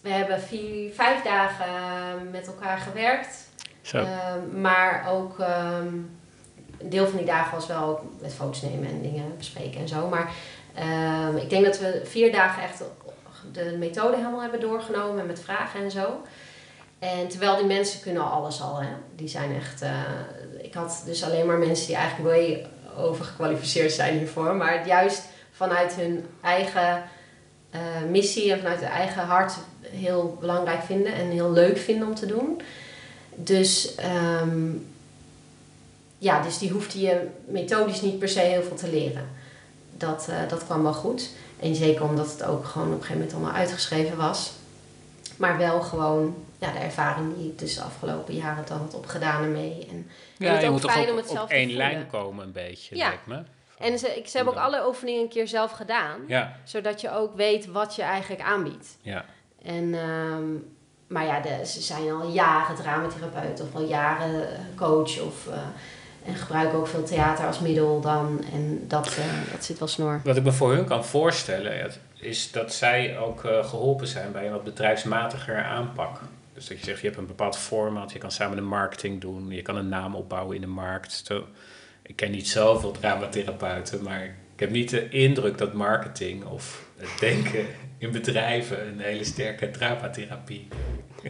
[0.02, 1.66] we hebben vier, vijf dagen
[2.30, 3.48] met elkaar gewerkt.
[3.80, 3.98] Zo.
[3.98, 5.86] Ehm, maar ook ehm,
[6.78, 10.08] een deel van die dagen was wel met foto's nemen en dingen bespreken en zo.
[10.08, 10.32] Maar
[11.42, 12.82] ik denk dat we vier dagen echt
[13.52, 16.22] de methode helemaal hebben doorgenomen met vragen en zo.
[16.98, 18.80] En terwijl die mensen kunnen al alles al.
[19.16, 19.82] Die zijn echt...
[19.82, 19.90] eh,
[20.62, 24.54] ik had dus alleen maar mensen die eigenlijk way overgekwalificeerd zijn hiervoor.
[24.54, 25.22] Maar juist
[25.52, 27.02] vanuit hun eigen
[27.70, 27.80] eh,
[28.10, 32.26] missie en vanuit hun eigen hart heel belangrijk vinden en heel leuk vinden om te
[32.26, 32.60] doen.
[33.34, 34.70] Dus, ehm,
[36.18, 39.28] ja, dus die hoefde je methodisch niet per se heel veel te leren.
[39.96, 41.30] Dat, eh, dat kwam wel goed.
[41.60, 44.52] En zeker omdat het ook gewoon op een gegeven moment allemaal uitgeschreven was.
[45.38, 49.42] Maar wel gewoon ja, de ervaring die ik dus de afgelopen jaren dan had opgedaan
[49.42, 49.86] ermee.
[49.90, 51.72] En, Ja, het je ook moet toch fijn op, om het op zelf te één
[51.72, 53.08] lijn komen een beetje, Ja.
[53.08, 53.42] lijkt me.
[53.78, 56.20] en ze, ik, ze hebben ook alle oefeningen een keer zelf gedaan.
[56.26, 58.96] Ja, Zodat je ook weet wat je eigenlijk aanbiedt.
[59.02, 59.24] ja.
[59.62, 60.44] En, ehm,
[61.06, 65.20] maar ja, de, ze zijn al jaren dramatherapeut of al jaren eh, coach.
[65.20, 65.58] Of, eh,
[66.26, 68.44] en gebruiken ook veel theater als middel dan.
[68.52, 70.20] En dat, eh, dat zit wel snor.
[70.24, 74.32] Wat ik me voor hun kan voorstellen, het- is dat zij ook uh, geholpen zijn
[74.32, 76.20] bij een wat bedrijfsmatiger aanpak.
[76.54, 79.50] Dus dat je zegt, je hebt een bepaald format, je kan samen de marketing doen,
[79.50, 81.22] je kan een naam opbouwen in de markt.
[81.24, 81.46] Zo,
[82.02, 87.18] ik ken niet zoveel dramatherapeuten, maar ik heb niet de indruk dat marketing of het
[87.18, 87.66] denken
[87.98, 90.68] in bedrijven een hele sterke dramatherapie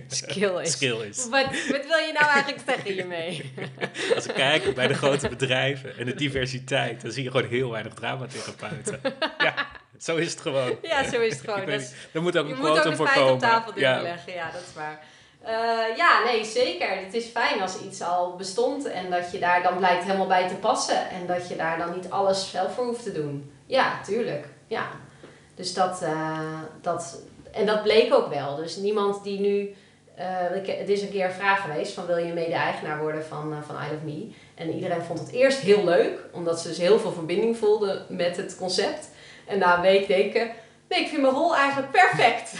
[0.07, 0.70] skill is.
[0.70, 1.28] Skill is.
[1.28, 3.53] Wat, wat wil je nou eigenlijk zeggen hiermee?
[4.14, 7.70] Als ik kijk bij de grote bedrijven en de diversiteit, dan zie je gewoon heel
[7.70, 9.01] weinig dramatherapeuten.
[9.39, 9.66] Ja,
[9.99, 10.76] zo is het gewoon.
[10.82, 11.66] Ja, zo is het gewoon.
[11.66, 13.32] Dat er moet ook een quotum voor komen.
[13.32, 14.03] op tafel ja.
[14.03, 15.01] leggen, ja, dat is waar.
[15.42, 16.88] Uh, ja, nee, zeker.
[16.88, 20.49] Het is fijn als iets al bestond en dat je daar dan blijkt helemaal bij
[20.49, 21.11] te passen.
[21.11, 23.53] En dat je daar dan niet alles zelf voor hoeft te doen.
[23.66, 24.46] Ja, tuurlijk.
[24.66, 24.86] Ja.
[25.55, 27.22] Dus dat, uh, dat,
[27.53, 28.57] en dat bleek ook wel.
[28.57, 29.74] Dus niemand die nu.
[30.18, 30.24] Uh,
[30.64, 33.76] het is een keer een vraag geweest van wil je mede-eigenaar worden van, uh, van
[33.76, 34.30] I Love Me?
[34.55, 38.36] En iedereen vond het eerst heel leuk, omdat ze dus heel veel verbinding voelden met
[38.36, 39.11] het concept.
[39.49, 40.51] En na een week denken,
[40.88, 42.53] nee, ik vind mijn rol eigenlijk perfect.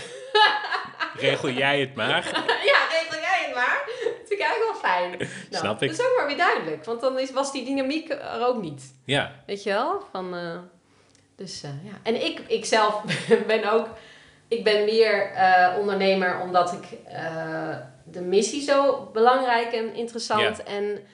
[1.19, 2.25] Regel jij het maar.
[2.65, 3.83] ja, regel jij het maar.
[3.87, 5.11] Dat vind ik eigenlijk wel fijn.
[5.51, 5.89] Nou, Snap ik.
[5.89, 8.95] Dat is ook maar weer duidelijk, want dan is, was die dynamiek er ook niet.
[9.05, 9.33] Ja.
[9.47, 10.03] Weet je wel?
[10.11, 10.59] Van, uh,
[11.37, 11.99] dus ja.
[12.03, 13.03] En ik, ik zelf
[13.47, 13.89] ben ook
[14.49, 16.99] ik ben meer uh, ondernemer omdat ik
[18.05, 20.65] de missie zo belangrijk en interessant ja.
[20.65, 21.07] en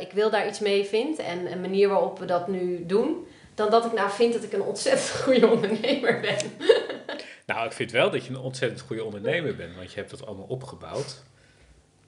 [0.00, 3.26] ik wil daar iets mee vind en een manier waarop we dat nu doen,
[3.58, 6.36] dan dat ik nou vind dat ik een ontzettend goede ondernemer ben.
[7.46, 10.26] nou, ik vind wel dat je een ontzettend goede ondernemer bent, want je hebt dat
[10.26, 11.22] allemaal opgebouwd.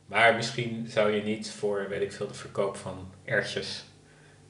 [0.06, 3.84] Maar misschien zou je niet voor, weet ik veel, de verkoop van ertjes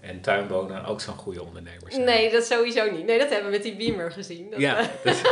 [0.01, 2.05] en tuinbonen ook zo'n goede ondernemer zijn.
[2.05, 3.05] Nee, dat sowieso niet.
[3.07, 4.51] Nee, dat hebben we met die Beamer gezien.
[4.51, 5.23] Dat, ja, dat,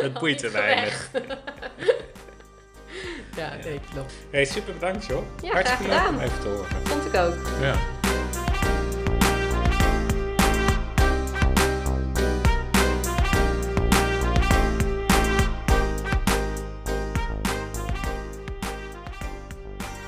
[0.00, 1.10] dat boeit te weinig.
[3.36, 4.12] ja, nee, klopt.
[4.30, 5.22] Hey, super bedankt joh.
[5.42, 6.86] Ja, Hartstikke leuk om even te horen.
[6.86, 7.60] Vond ik ook.
[7.60, 7.95] Ja.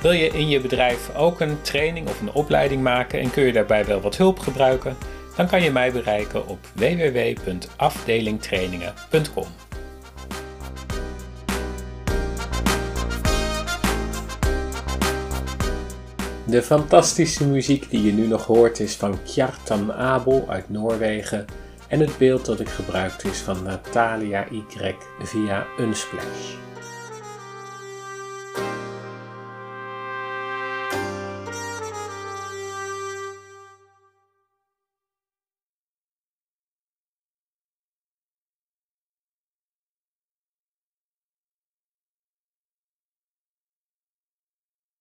[0.00, 3.52] Wil je in je bedrijf ook een training of een opleiding maken en kun je
[3.52, 4.96] daarbij wel wat hulp gebruiken?
[5.36, 9.46] Dan kan je mij bereiken op www.afdelingtrainingen.com.
[16.44, 21.44] De fantastische muziek die je nu nog hoort is van Kjartan Abel uit Noorwegen
[21.88, 26.67] en het beeld dat ik gebruikt is van Natalia Y via Unsplash.